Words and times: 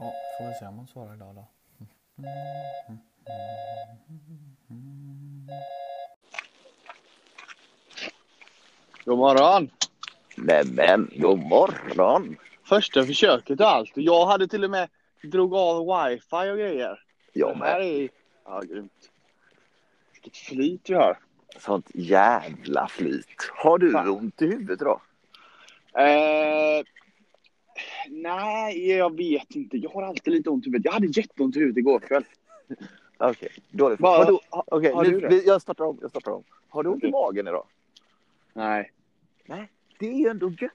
Ja, 0.00 0.12
får 0.38 0.48
vi 0.48 0.54
se 0.54 0.66
om 0.66 0.76
hon 0.76 0.86
svarar 0.86 1.14
idag 1.14 1.34
då. 1.34 1.46
God 9.04 9.18
morgon! 9.18 9.70
Nämen, 10.36 11.10
god 11.16 11.38
morgon! 11.38 12.36
Första 12.64 13.04
försöket 13.04 13.60
och 13.60 13.66
allt. 13.68 13.90
Jag 13.94 14.26
hade 14.26 14.48
till 14.48 14.64
och 14.64 14.70
med 14.70 14.88
drog 15.22 15.54
av 15.54 16.08
wifi 16.08 16.26
och 16.52 16.56
grejer. 16.58 17.02
Jag 17.32 17.58
Det 17.58 17.64
här 17.64 17.78
med. 17.78 17.86
är... 17.88 18.08
Ja, 18.44 18.60
grymt. 18.60 19.10
Vilket 20.12 20.36
flyt 20.36 20.90
vi 20.90 20.94
har. 20.94 21.18
Sånt 21.58 21.86
jävla 21.94 22.88
flyt. 22.88 23.50
Har 23.54 23.78
du 23.78 23.92
Fan. 23.92 24.08
ont 24.08 24.42
i 24.42 24.46
huvudet 24.46 24.78
då? 24.78 25.00
Eh, 26.00 26.84
nej, 28.08 28.88
jag 28.96 29.16
vet 29.16 29.54
inte. 29.54 29.76
Jag 29.76 29.90
har 29.90 30.02
alltid 30.02 30.32
lite 30.32 30.50
ont 30.50 30.66
i 30.66 30.68
huvudet. 30.68 30.84
Jag 30.84 30.92
hade 30.92 31.06
jätteont 31.06 31.56
i 31.56 31.58
huvudet 31.58 31.78
igår 31.78 32.00
kväll. 32.00 32.24
Okej, 33.18 33.48
dåligt. 33.70 33.98
Bara- 33.98 34.18
Har 34.24 34.24
du, 34.32 34.38
ha, 34.50 34.64
har 34.94 35.04
nu, 35.04 35.20
du 35.28 35.42
jag 35.46 35.62
startar 35.62 35.84
om. 35.84 35.98
Jag 36.00 36.10
startar 36.10 36.32
om. 36.32 36.44
Har 36.68 36.82
du 36.82 36.88
ont 36.90 37.04
i 37.04 37.10
magen 37.10 37.48
idag? 37.48 37.66
Nej. 38.52 38.92
Det 39.98 40.06
är 40.08 40.12
ju 40.18 40.28
ändå 40.28 40.50
gött. 40.50 40.72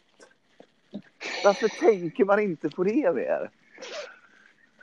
Varför 1.43 1.67
tänker 1.67 2.25
man 2.25 2.39
inte 2.39 2.69
på 2.69 2.83
det 2.83 3.15
mer? 3.15 3.49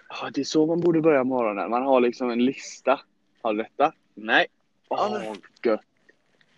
Ja, 0.08 0.30
det 0.34 0.40
är 0.40 0.44
så 0.44 0.66
man 0.66 0.80
borde 0.80 1.00
börja 1.00 1.24
morgonen. 1.24 1.70
Man 1.70 1.82
har 1.82 2.00
liksom 2.00 2.30
en 2.30 2.44
lista. 2.44 3.00
Har 3.42 3.52
du 3.54 3.62
detta? 3.62 3.92
Nej. 4.14 4.46
Ja, 4.88 5.08
Åh, 5.10 5.18
men- 5.22 5.36
gött. 5.72 5.80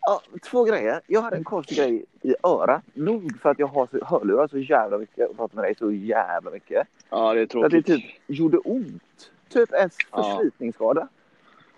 Ja, 0.06 0.20
två 0.42 0.64
grejer. 0.64 1.00
Jag 1.06 1.22
hade 1.22 1.36
en 1.36 1.44
konstig 1.44 1.76
grej 1.78 2.04
i 2.22 2.34
örat. 2.42 2.82
Nog 2.94 3.40
för 3.42 3.50
att 3.50 3.58
jag 3.58 3.66
har 3.66 3.86
så- 3.86 4.04
hörlurar 4.04 4.48
så 4.48 4.58
jävla 4.58 4.98
mycket 4.98 5.30
och 5.30 5.36
pratar 5.36 5.54
med 5.54 5.64
dig 5.64 5.74
så 5.78 5.92
jävla 5.92 6.50
mycket. 6.50 6.86
Ja, 7.10 7.34
det 7.34 7.40
är 7.40 7.46
Så 7.52 7.64
att 7.64 7.70
det 7.70 7.82
tråkigt. 7.82 7.86
typ 8.04 8.20
gjorde 8.26 8.58
ont. 8.58 9.30
Typ 9.48 9.72
en 9.72 9.90
förslitningsskada. 10.12 11.08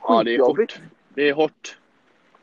Ja, 0.02 0.22
det 0.22 0.34
är 0.34 0.38
hårt. 0.38 0.80
Det 1.14 1.28
är 1.28 1.32
hårt. 1.34 1.78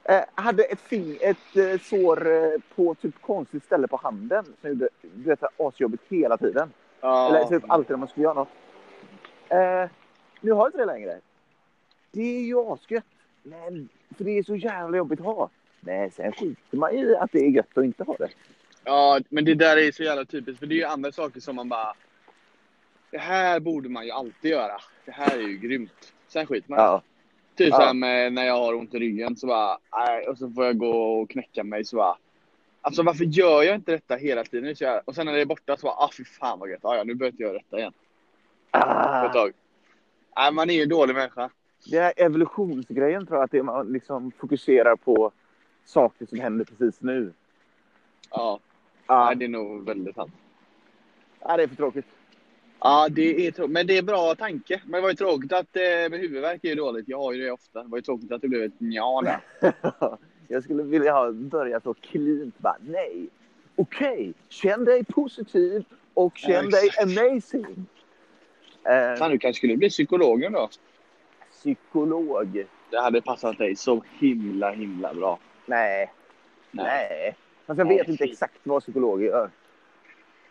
Eh, 0.04 0.22
hade 0.36 0.64
ett, 0.64 0.80
fing, 0.82 1.18
ett 1.22 1.56
eh, 1.56 1.80
sår 1.82 2.32
eh, 2.32 2.60
på 2.76 2.96
typ 2.96 3.22
konstigt 3.22 3.64
ställe 3.64 3.88
på 3.88 3.98
handen 3.98 4.46
som 4.62 4.70
gjorde 4.70 4.90
du 5.02 5.30
vet, 5.30 5.44
asjobbigt 5.58 6.04
hela 6.10 6.38
tiden. 6.38 6.74
Ja. 7.02 7.28
Eller 7.30 7.46
typ 7.46 7.64
alltid 7.72 7.90
när 7.92 7.98
man 7.98 8.08
skulle 8.08 8.24
göra 8.24 8.34
något. 8.34 8.48
Eh, 9.50 9.90
nu 10.42 10.52
har 10.52 10.60
jag 10.60 10.68
inte 10.68 10.78
det 10.78 10.86
längre. 10.86 11.20
Det 12.12 12.22
är 12.22 12.42
ju 12.42 12.58
asgött. 12.60 13.04
Men 13.44 13.90
för 14.18 14.24
det 14.24 14.32
är 14.38 14.44
så 14.44 14.56
jävla 14.56 14.98
jobbigt 14.98 15.20
att 15.20 15.26
ha. 15.26 15.50
Nej, 15.86 16.12
sen 16.12 16.32
skiter 16.32 16.78
man 16.78 16.94
i 16.94 17.16
att 17.16 17.32
det 17.32 17.40
är 17.40 17.50
gött 17.50 17.78
att 17.78 17.86
inte 17.86 18.04
ha 18.04 18.16
det. 18.16 18.30
Ja, 18.84 19.20
men 19.30 19.46
det 19.46 19.56
där 19.56 19.78
är 19.78 19.92
så 19.92 20.04
jävla 20.04 20.26
typiskt. 20.26 20.60
För 20.60 20.68
det 20.68 20.76
är 20.76 20.78
ju 20.78 20.84
andra 20.84 21.12
saker 21.12 21.40
som 21.40 21.56
man 21.56 21.70
bara... 21.70 21.94
Det 23.12 23.18
här 23.18 23.60
borde 23.60 23.90
man 23.90 24.06
ju 24.06 24.12
alltid 24.12 24.52
göra. 24.52 24.78
Det 25.06 25.12
här 25.12 25.38
är 25.38 25.42
ju 25.42 25.58
grymt. 25.58 26.14
Sen 26.28 26.48
skiter 26.48 26.70
man 26.70 26.80
Ja, 26.80 27.02
Typ 27.56 27.70
Ja. 27.72 27.94
med 27.94 28.34
när 28.34 28.46
jag 28.46 28.58
har 28.58 28.74
ont 28.74 28.94
i 28.94 29.00
ryggen 29.00 29.36
så 29.36 29.48
bara... 29.48 29.78
Nej, 29.98 30.28
och 30.28 30.38
så 30.38 30.50
får 30.50 30.66
jag 30.66 30.78
gå 30.78 31.22
och 31.22 31.30
knäcka 31.30 31.64
mig 31.64 31.86
så 31.86 31.96
bara... 31.96 32.18
Alltså 32.82 33.04
varför 33.04 33.26
gör 33.26 33.64
jag 33.64 33.76
inte 33.76 33.92
detta 33.92 34.16
hela 34.16 34.44
tiden? 34.44 34.76
Och 35.06 35.16
sen 35.16 35.26
när 35.26 35.34
det 35.34 35.42
är 35.42 35.46
borta 35.46 35.78
så 35.78 35.88
bara... 35.88 35.94
Ah 35.96 36.10
fy 36.18 36.24
fan 36.24 36.60
vad 36.60 36.70
gött. 36.70 36.86
Ah, 36.86 36.96
ja, 36.96 37.04
nu 37.04 37.16
behöver 37.16 37.32
inte 37.32 37.44
jag 37.44 37.50
göra 37.50 37.60
detta 37.64 37.80
igen. 37.80 37.94
På 38.72 38.78
ett 38.78 38.86
ah, 38.86 39.34
tag. 39.34 39.54
Nej, 40.36 40.54
man 40.54 40.70
är 40.70 40.74
ju 40.74 40.84
en 40.84 40.90
dålig 40.90 41.16
människa. 41.16 41.50
det 41.92 41.98
är 41.98 42.14
evolutionsgrejen 42.16 43.26
tror 43.26 43.38
jag. 43.38 43.44
Att 43.44 43.52
det 43.52 43.64
man 43.64 43.94
liksom 43.94 44.32
fokuserar 44.32 44.96
på 44.96 45.32
saker 45.86 46.26
som 46.26 46.40
händer 46.40 46.66
precis 46.66 47.02
nu. 47.02 47.34
Ja, 48.30 48.60
Ja, 49.08 49.34
det 49.36 49.46
är 49.46 49.50
nog 49.50 49.86
väldigt 49.86 50.16
sant. 50.16 50.32
ja, 51.40 51.58
det 51.58 51.64
är 51.64 51.68
för 51.68 51.76
tråkigt. 51.76 52.06
Ja, 52.80 53.08
det 53.12 53.48
är 53.48 53.52
tråkigt. 53.52 53.72
Men 53.74 53.88
det 53.88 53.98
är 53.98 54.02
bra 54.04 54.36
tanke. 54.36 54.82
Men 54.86 54.92
det 54.92 55.02
var 55.02 55.10
ju 55.10 55.16
tråkigt 55.16 55.52
att... 55.54 55.76
Eh, 55.76 55.82
med 56.10 56.20
huvudvärk 56.20 56.64
är 56.64 56.70
ju 56.70 56.76
dåligt. 56.76 57.08
Jag 57.08 57.18
har 57.18 57.34
ju 57.34 57.44
det 57.44 57.52
ofta. 57.52 57.84
Det 57.84 57.90
var 57.90 57.98
ju 57.98 58.02
tråkigt 58.02 58.32
att 58.32 58.42
det 58.42 58.48
blev 58.48 58.64
ett 58.64 58.80
nja 58.80 59.22
där. 59.22 59.42
Jag 60.48 60.64
skulle 60.64 60.84
vilja 60.84 61.14
ha 61.14 61.32
börjat 61.32 61.84
så 61.84 61.94
cleant. 61.94 62.60
Bara, 62.60 62.78
nej, 62.88 63.28
okej, 63.76 64.34
känn 64.50 64.86
dig 64.86 65.04
positiv 65.04 65.86
och 66.14 66.38
känn 66.38 66.70
dig 66.70 66.90
amazing. 67.02 67.86
Eh, 68.84 69.16
Fan, 69.18 69.32
du 69.32 69.38
kanske 69.40 69.58
skulle 69.58 69.78
bli 69.78 69.90
psykologen 69.90 70.54
då? 70.54 70.70
psykolog. 71.52 72.66
Det 72.90 73.00
hade 73.00 73.22
passat 73.22 73.58
dig 73.58 73.76
så 73.76 74.04
himla, 74.20 74.72
himla 74.72 75.14
bra. 75.14 75.40
Nej, 75.66 76.14
nej. 76.72 77.36
Fast 77.66 77.78
jag 77.78 77.88
Nej, 77.88 77.98
vet 77.98 78.08
inte 78.08 78.24
exakt 78.24 78.60
vad 78.64 78.82
psykologer 78.82 79.28
gör. 79.28 79.50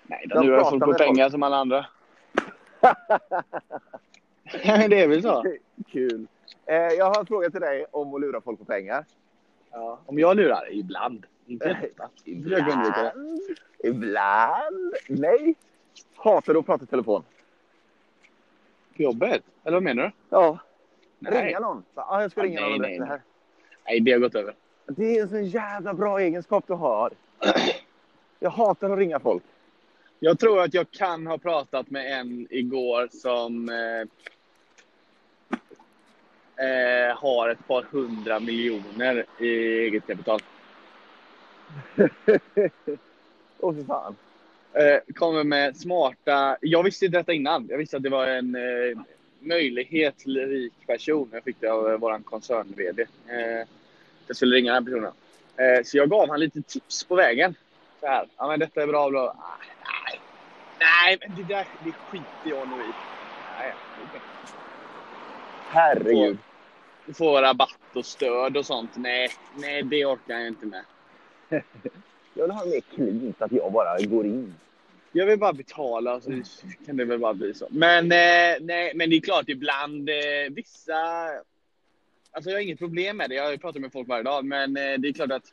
Nej, 0.02 0.24
De 0.28 0.34
de 0.34 0.46
lurar 0.46 0.64
folk 0.64 0.80
på 0.82 0.86
folk. 0.86 0.98
pengar 0.98 1.28
som 1.28 1.42
alla 1.42 1.56
andra. 1.56 1.86
Men 4.66 4.90
det 4.90 5.00
är 5.02 5.08
väl 5.08 5.22
så? 5.22 5.44
Kul. 5.92 6.26
Eh, 6.66 6.76
jag 6.76 7.04
har 7.04 7.20
en 7.20 7.26
fråga 7.26 7.50
till 7.50 7.60
dig 7.60 7.86
om 7.90 8.14
att 8.14 8.20
lura 8.20 8.40
folk 8.40 8.58
på 8.58 8.64
pengar. 8.64 9.04
Ja. 9.70 9.98
Om 10.06 10.18
jag 10.18 10.36
lurar? 10.36 10.72
Ibland. 10.72 11.26
Inte 11.46 11.70
ofta. 11.70 12.08
Undvika 12.30 12.56
det. 12.56 12.72
Ibland. 12.72 13.40
Ibland. 13.84 14.94
Nej. 15.08 15.54
Hatar 16.16 16.52
du 16.52 16.58
att 16.60 16.66
prata 16.66 16.84
i 16.84 16.86
telefon? 16.86 17.22
På 18.96 19.02
jobbet? 19.02 19.42
Eller 19.64 19.76
vad 19.76 19.82
menar 19.82 20.02
du? 20.02 20.10
Ja. 20.28 20.58
Nej. 21.18 21.46
Ringa 21.46 21.60
någon. 21.60 21.84
Ja, 21.94 22.06
ah, 22.10 22.22
jag 22.22 22.30
ska 22.30 22.40
Ja, 22.40 22.44
ringa 22.46 22.60
nej, 22.60 22.70
någon 22.70 22.80
nej, 22.80 22.98
nej. 22.98 23.08
här. 23.08 23.22
Nej, 23.84 24.00
det 24.00 24.12
har 24.12 24.18
gått 24.18 24.34
över. 24.34 24.54
Det 24.86 25.18
är 25.18 25.22
en 25.22 25.28
sån 25.28 25.46
jävla 25.46 25.94
bra 25.94 26.20
egenskap 26.20 26.64
du 26.66 26.72
har. 26.72 27.12
Jag 28.40 28.50
hatar 28.50 28.90
att 28.90 28.98
ringa 28.98 29.20
folk. 29.20 29.42
Jag 30.20 30.38
tror 30.38 30.60
att 30.60 30.74
jag 30.74 30.90
kan 30.90 31.26
ha 31.26 31.38
pratat 31.38 31.90
med 31.90 32.20
en 32.20 32.46
igår 32.50 33.08
som 33.12 33.68
eh, 33.68 34.00
eh, 36.66 37.16
har 37.16 37.48
ett 37.48 37.66
par 37.66 37.82
hundra 37.82 38.40
miljoner 38.40 39.24
i 39.38 39.48
eget 39.78 40.06
kapital. 40.06 40.40
Åh, 43.58 43.74
för 43.74 43.84
fan. 43.84 44.16
Eh, 44.72 45.14
kommer 45.14 45.44
med 45.44 45.76
smarta... 45.76 46.56
Jag 46.60 46.82
visste 46.82 47.04
inte 47.04 47.18
detta 47.18 47.32
innan. 47.32 47.66
Jag 47.70 47.78
visste 47.78 47.96
att 47.96 48.02
det 48.02 48.08
var 48.08 48.26
en 48.26 48.54
eh, 48.54 48.98
möjlighet 49.40 50.26
rik 50.26 50.86
person. 50.86 51.28
Jag 51.32 51.44
fick 51.44 51.56
det 51.60 51.68
av 51.68 51.90
eh, 51.90 51.98
vår 51.98 52.18
koncern-VD. 52.18 53.02
Eh, 53.02 53.66
jag 54.26 54.36
skulle 54.36 54.56
ringa 54.56 54.72
den 54.74 54.84
här 54.84 54.92
personen. 54.92 55.12
Eh, 55.56 55.84
så 55.84 55.96
jag 55.96 56.10
gav 56.10 56.28
han 56.28 56.40
lite 56.40 56.62
tips 56.62 57.04
på 57.04 57.14
vägen. 57.14 57.54
Så 58.00 58.06
här. 58.06 58.26
Ja, 58.36 58.48
men 58.48 58.60
detta 58.60 58.82
är 58.82 58.86
bra. 58.86 59.10
bra. 59.10 59.26
Ah, 59.28 59.58
nej, 59.84 60.20
nej, 60.80 61.18
men 61.20 61.36
det 61.36 61.54
där 61.54 61.66
det 61.84 61.92
skiter 61.92 62.26
jag 62.44 62.68
nog 62.68 62.78
i. 62.78 62.92
Nej, 63.58 63.74
okej. 64.08 64.20
Herregud. 65.68 66.38
Få 67.14 67.40
rabatt 67.40 67.78
och 67.94 68.06
stöd 68.06 68.56
och 68.56 68.66
sånt. 68.66 68.90
Nej, 68.96 69.28
nej, 69.56 69.82
det 69.82 70.06
orkar 70.06 70.34
jag 70.34 70.46
inte 70.46 70.66
med. 70.66 70.84
Jag 72.34 72.42
vill 72.42 72.50
ha 72.50 72.64
mer 72.64 72.80
cleant, 72.94 73.42
att 73.42 73.52
jag 73.52 73.72
bara 73.72 73.98
går 73.98 74.26
in. 74.26 74.54
Jag 75.12 75.26
vill 75.26 75.38
bara 75.38 75.52
betala 75.52 76.20
så 76.20 76.42
kan 76.86 76.96
det 76.96 77.04
väl 77.04 77.18
bara 77.18 77.34
bli 77.34 77.54
så. 77.54 77.66
Men, 77.70 78.04
eh, 78.04 78.56
nej, 78.60 78.92
men 78.94 79.10
det 79.10 79.16
är 79.16 79.20
klart 79.20 79.48
ibland 79.48 80.08
eh, 80.08 80.14
vissa... 80.50 81.28
Alltså 82.32 82.50
jag 82.50 82.56
har 82.56 82.62
inget 82.62 82.78
problem 82.78 83.16
med 83.16 83.30
det. 83.30 83.34
Jag 83.34 83.60
pratar 83.60 83.80
med 83.80 83.92
folk 83.92 84.08
varje 84.08 84.22
dag. 84.22 84.44
Men 84.44 84.76
eh, 84.76 84.98
det 84.98 85.08
är 85.08 85.12
klart 85.12 85.32
att 85.32 85.52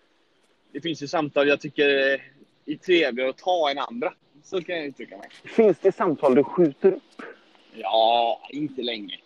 det 0.72 0.81
finns 0.81 1.03
ju 1.03 1.07
samtal 1.07 1.47
jag 1.47 1.62
tycker 1.62 2.13
eh, 2.13 2.19
är 2.66 2.75
trevligare 2.75 3.29
att 3.29 3.38
ta 3.38 3.72
än 3.72 3.78
andra. 3.78 4.13
Så 4.44 4.62
kan 4.62 4.75
jag 4.75 4.85
uttrycka 4.85 5.17
mig. 5.17 5.29
Finns 5.44 5.79
det 5.79 5.91
samtal 5.91 6.35
du 6.35 6.44
skjuter 6.44 6.91
upp? 6.91 7.22
Ja, 7.73 8.41
inte 8.50 8.81
länge. 8.81 9.19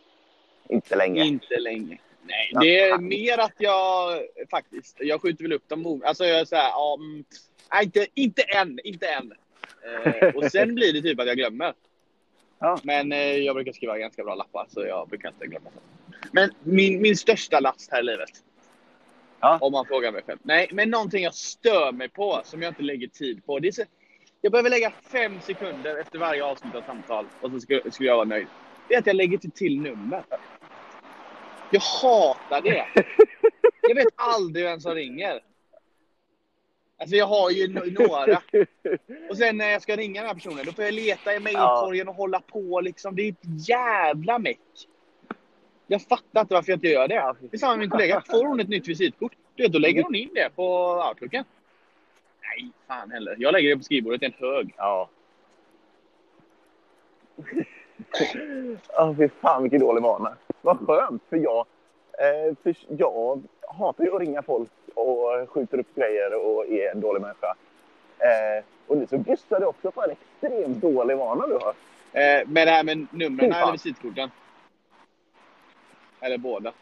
Inte 0.69 0.96
länge. 0.96 1.25
Inte 1.25 1.59
länge. 1.59 1.97
Nej, 2.25 2.52
det 2.62 2.80
är 2.80 2.97
mer 2.97 3.38
att 3.38 3.56
jag 3.58 4.22
faktiskt, 4.52 4.97
jag 5.00 5.22
skjuter 5.22 5.44
väl 5.44 5.53
upp 5.53 5.70
dem. 5.70 6.02
Alltså 6.06 6.25
jag 6.25 6.40
är 6.40 6.46
så 6.46 6.56
här, 6.56 6.96
mm, 6.96 7.25
nej, 7.74 7.84
inte, 7.84 8.08
inte 8.14 8.41
än, 8.41 8.80
inte 8.84 9.08
än. 9.08 9.34
Eh, 10.06 10.35
och 10.35 10.44
sen 10.52 10.75
blir 10.75 10.94
det 10.94 11.02
typ 11.02 11.20
att 11.20 11.28
jag 11.28 11.38
glömmer. 11.38 11.74
Ja. 12.59 12.80
Men 12.84 13.11
eh, 13.11 13.17
jag 13.17 13.55
brukar 13.55 13.72
skriva 13.72 13.97
ganska 13.97 14.23
bra 14.23 14.35
lappar 14.35 14.66
så 14.70 14.85
jag 14.85 15.09
brukar 15.09 15.29
inte 15.29 15.47
glömma. 15.47 15.70
sånt. 15.70 15.85
Men 16.35 16.50
min, 16.64 17.02
min 17.02 17.18
största 17.18 17.59
last 17.59 17.91
här 17.91 18.00
i 18.00 18.03
livet. 18.03 18.30
Ja. 19.40 19.58
Om 19.62 19.72
man 19.72 19.85
frågar 19.85 20.12
mig 20.12 20.24
själv. 20.26 20.40
Nej, 20.44 20.70
men 20.72 20.90
någonting 20.90 21.24
jag 21.24 21.34
stör 21.34 21.91
mig 21.91 22.09
på 22.09 22.41
som 22.44 22.62
jag 22.62 22.72
inte 22.72 22.84
lägger 22.84 23.08
tid 23.08 23.46
på. 23.46 23.59
Det 23.59 23.68
är 23.68 23.72
så, 23.72 23.84
jag 24.41 24.52
behöver 24.52 24.70
lägga 24.70 24.91
fem 25.12 25.41
sekunder 25.41 25.97
efter 25.97 26.20
varje 26.20 26.44
avslutat 26.44 26.85
samtal 26.85 27.26
och 27.41 27.52
så 27.52 27.59
skulle, 27.59 27.91
skulle 27.91 28.09
jag 28.09 28.16
vara 28.16 28.26
nöjd. 28.26 28.47
Det 28.88 28.96
är 28.96 29.00
att 29.00 29.08
jag 29.08 29.16
lägger 29.16 29.34
inte 29.34 29.50
till 29.50 29.82
nummer. 29.82 30.24
Jag 31.72 31.82
hatar 31.82 32.62
det. 32.62 32.86
Jag 33.88 33.96
vet 33.96 34.08
aldrig 34.16 34.66
vem 34.66 34.79
som 34.79 34.96
ringer. 34.96 35.41
Alltså 37.00 37.16
jag 37.16 37.26
har 37.26 37.50
ju 37.50 37.68
några. 37.68 38.41
Och 39.29 39.38
sen 39.38 39.58
när 39.58 39.70
jag 39.70 39.82
ska 39.82 39.96
ringa 39.96 40.22
den 40.22 40.28
här 40.28 40.36
personen, 40.36 40.66
då 40.66 40.72
får 40.72 40.84
jag 40.84 40.94
leta 40.94 41.36
i 41.36 41.40
mejlkorgen 41.40 42.08
och 42.08 42.16
hålla 42.16 42.40
på 42.40 42.82
liksom. 42.82 43.16
Det 43.16 43.22
är 43.22 43.32
ett 43.32 43.70
jävla 43.70 44.40
meck. 44.40 44.88
Jag 45.88 46.02
fattar 46.02 46.41
inte 46.41 46.53
varför 46.53 46.72
jag 46.72 46.78
inte 46.78 46.88
gör 46.88 47.08
det. 47.08 47.35
Det 47.40 47.56
är 47.56 47.58
samma 47.58 47.72
med 47.72 47.80
min 47.80 47.90
kollega. 47.90 48.22
Får 48.22 48.46
hon 48.46 48.59
ett 48.59 48.70
nytt 48.70 48.88
visitkort, 48.88 49.32
du 49.56 49.64
vet, 49.64 49.72
då 49.74 49.80
lägger 49.80 50.03
hon 50.03 50.16
in 50.16 50.30
det 50.34 50.50
på 50.56 50.96
outlooken. 51.09 51.46
Nej, 52.41 52.72
fan 52.88 53.12
heller. 53.12 53.35
Jag 53.40 53.53
lägger 53.53 53.70
det 53.70 53.78
på 53.78 53.84
skrivbordet 53.84 54.22
i 54.24 54.26
en 54.26 54.34
hög. 54.40 54.74
Ja. 54.78 55.09
Ja, 58.94 59.16
fy 59.18 59.30
fan 59.41 59.64
vilken 59.64 59.80
dålig 59.80 60.02
vana. 60.02 60.35
Vad 60.62 60.88
skönt, 60.88 61.24
för 61.30 61.38
jag, 61.38 61.66
eh, 62.20 62.56
för 62.64 62.76
jag 62.88 63.44
hatar 63.68 64.03
ju 64.03 64.16
att 64.16 64.22
ringa 64.22 64.41
folk 64.41 64.70
och 64.94 65.50
skjuter 65.50 65.79
upp 65.79 65.96
grejer 65.96 66.34
och 66.34 66.66
är 66.66 66.91
en 66.91 67.02
dålig 67.02 67.22
människa. 67.22 67.56
Eh, 68.18 68.64
och 68.88 68.97
nu 68.97 69.08
så 69.08 69.18
Gustav 69.18 69.59
du 69.59 69.66
också 69.66 69.91
på 69.91 70.03
en 70.03 70.12
extremt 70.12 70.82
dålig 70.82 71.18
vana 71.18 71.47
du 71.47 71.53
har. 71.53 71.74
Eh, 72.22 72.47
med 72.47 72.68
det 72.68 72.72
här 72.72 72.84
med 72.84 73.08
numren 73.12 73.52
eller 73.53 73.72
visitkorten? 73.72 74.29
Eller 76.23 76.37
båda? 76.37 76.73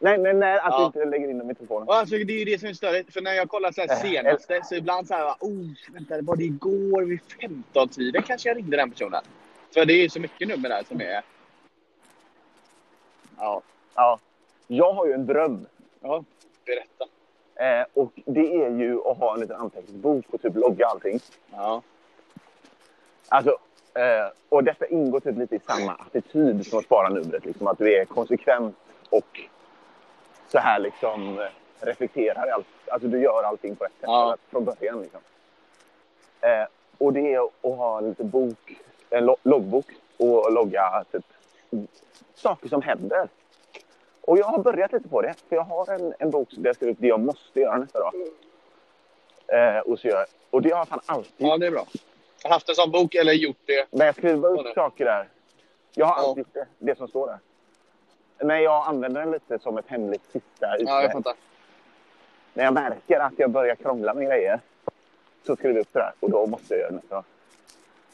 Nej, 0.00 0.18
nej, 0.18 0.34
nej, 0.34 0.58
att 0.58 0.64
Ja. 0.64 0.78
du 0.78 0.84
inte 0.84 1.04
lägger 1.10 1.28
in 1.30 1.38
dem 1.38 1.50
i 1.50 1.54
telefonen. 1.54 1.88
Alltså, 1.90 2.14
det 2.16 2.32
är 2.32 2.38
ju 2.38 2.44
det 2.44 2.58
som 2.58 2.68
är 2.68 2.72
störigt. 2.72 3.12
För 3.12 3.20
när 3.20 3.32
jag 3.32 3.48
kollar 3.48 3.72
så 3.72 3.80
här 3.80 3.88
Eh, 3.88 3.96
senaste 3.96 4.60
så 4.64 4.74
ibland 4.74 5.08
så 5.08 5.14
här, 5.14 5.34
oh, 5.40 5.66
vänta, 5.92 6.22
var 6.22 6.36
det 6.36 6.44
igår 6.44 7.02
vid 7.02 7.20
15-tiden 7.40 8.22
kanske 8.22 8.48
jag 8.48 8.56
ringde 8.56 8.76
den 8.76 8.90
personen. 8.90 9.22
För 9.74 9.84
det 9.84 9.92
är 9.92 10.02
ju 10.02 10.08
så 10.08 10.20
mycket 10.20 10.48
nummer 10.48 10.68
där 10.68 10.82
som 10.88 11.00
är... 11.00 11.22
Ja, 13.38 13.62
Ja. 13.94 14.18
Jag 14.66 14.92
har 14.92 15.06
ju 15.06 15.12
en 15.12 15.26
dröm. 15.26 15.66
ja 16.00 16.24
berätta. 16.66 17.04
Eh, 17.54 17.86
och 17.94 18.12
det 18.24 18.54
är 18.64 18.70
ju 18.70 18.98
att 19.08 19.18
ha 19.18 19.34
en 19.34 19.40
liten 19.40 19.56
anteckningsbok 19.56 20.24
och 20.30 20.42
typ 20.42 20.54
logga 20.54 20.86
allting. 20.86 21.20
Ja. 21.52 21.82
Alltså, 23.28 23.58
eh, 23.98 24.26
och 24.48 24.64
detta 24.64 24.86
ingår 24.86 25.20
typ 25.20 25.36
lite 25.38 25.56
i 25.56 25.60
samma 25.66 25.92
attityd 25.94 26.66
som 26.66 26.78
att 26.78 26.84
spara 26.84 27.08
numret. 27.08 27.44
Liksom, 27.44 27.66
att 27.66 27.78
du 27.78 27.94
är 27.94 28.04
konsekvent 28.04 28.76
och 29.10 29.40
så 30.48 30.58
här 30.58 30.78
liksom 30.80 31.48
reflekterar 31.80 32.46
allt. 32.54 32.66
Alltså 32.86 33.08
du 33.08 33.20
gör 33.22 33.42
allting 33.42 33.76
på 33.76 33.84
rätt 33.84 33.92
sätt 33.92 34.00
Ja. 34.02 34.36
från 34.50 34.64
början. 34.64 35.02
Liksom. 35.02 35.20
Eh, 36.40 36.66
och 36.98 37.12
det 37.12 37.34
är 37.34 37.40
att 37.44 37.76
ha 37.78 37.98
en 37.98 38.08
liten 38.08 38.30
bok, 38.30 38.76
en 39.10 39.24
lo- 39.26 39.36
loggbok 39.42 39.86
och 40.16 40.52
logga 40.52 41.04
typ 41.12 41.24
saker 42.34 42.68
som 42.68 42.82
händer. 42.82 43.28
Och 44.20 44.38
jag 44.38 44.44
har 44.46 44.58
börjat 44.58 44.92
lite 44.92 45.08
på 45.08 45.22
det. 45.22 45.34
För 45.48 45.56
jag 45.56 45.62
har 45.62 45.92
en, 45.92 46.14
en 46.18 46.30
bok 46.30 46.48
där 46.50 46.66
jag 46.68 46.76
skriver 46.76 46.92
upp 46.92 46.98
det 47.00 47.06
jag 47.06 47.20
måste 47.20 47.60
göra 47.60 47.76
nästa 47.78 47.98
dag. 47.98 48.12
Eh, 49.46 49.78
och, 49.78 49.98
så 49.98 50.08
gör, 50.08 50.26
och 50.50 50.62
det 50.62 50.70
har 50.70 50.78
jag 50.78 50.88
fan 50.88 51.00
alltid 51.06 51.46
ja, 51.46 51.56
det 51.58 51.66
är 51.66 51.70
bra. 51.70 51.86
Haft 52.44 52.68
en 52.68 52.74
sån 52.74 52.90
bok 52.90 53.14
eller 53.14 53.32
gjort 53.32 53.56
det. 53.64 53.86
men 53.90 54.06
jag 54.06 54.16
skriver 54.16 54.48
Ja, 54.48 54.60
upp 54.70 54.74
saker 54.74 55.04
där. 55.04 55.28
Jag 55.94 56.06
har 56.06 56.22
Ja. 56.22 56.28
alltid 56.28 56.38
gjort 56.44 56.54
det, 56.54 56.66
det 56.78 56.98
som 56.98 57.08
står 57.08 57.26
där. 57.26 57.38
Men 58.46 58.62
jag 58.62 58.86
använder 58.86 59.20
den 59.20 59.30
lite 59.30 59.58
som 59.58 59.78
ett 59.78 59.88
hemligt 59.88 60.22
sista 60.32 60.46
Ja, 60.60 60.68
jag 60.68 60.80
utväg. 61.04 61.12
fattar. 61.12 61.34
När 62.54 62.64
jag 62.64 62.74
märker 62.74 63.20
att 63.20 63.32
jag 63.36 63.50
börjar 63.50 63.74
krångla 63.74 64.14
med 64.14 64.26
grejer 64.26 64.60
så 65.46 65.56
skriver 65.56 65.74
jag 65.74 65.80
upp 65.82 65.92
det 65.92 65.98
där 65.98 66.12
och 66.20 66.30
då 66.30 66.46
måste 66.46 66.74
jag 66.74 66.80
göra 66.80 66.90
nästa. 66.90 67.24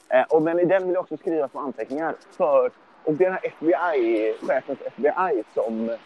Eh, 0.09 0.23
och 0.23 0.43
men 0.43 0.61
i 0.61 0.65
den 0.65 0.85
vill 0.87 0.95
jag 0.95 1.01
också 1.01 1.17
skriva 1.17 1.49
små 1.49 1.61
anteckningar. 1.61 2.15
För, 2.31 2.71
och 3.05 3.15
det 3.15 3.25
är 3.25 3.31
den 3.31 3.39
här 3.43 3.47
FBI, 3.47 4.35
chefens 4.47 4.79
FBI 4.83 5.43
som 5.55 5.97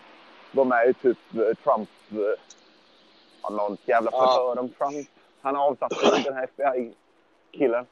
var 0.52 0.64
med 0.64 0.88
i 0.88 0.94
typ 0.94 1.18
eh, 1.34 1.40
Trump, 1.64 1.88
eh, 2.10 2.18
ja, 3.42 3.50
någon 3.50 3.76
jävla 3.84 4.10
Ja. 4.12 4.18
förhör 4.20 4.58
om 4.58 4.68
Trump. 4.68 5.08
Han 5.42 5.56
avsatte 5.56 5.94
den 6.24 6.34
här 6.34 6.44
FBI-killen. 6.44 7.86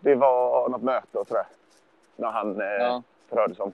Det 0.00 0.14
var 0.14 0.68
något 0.68 0.82
möte 0.82 1.18
och 1.18 1.26
sådär. 1.26 1.46
När 2.16 2.30
han 2.30 2.60
eh, 2.60 2.66
Ja. 2.66 3.02
förhördes 3.28 3.60
om. 3.60 3.72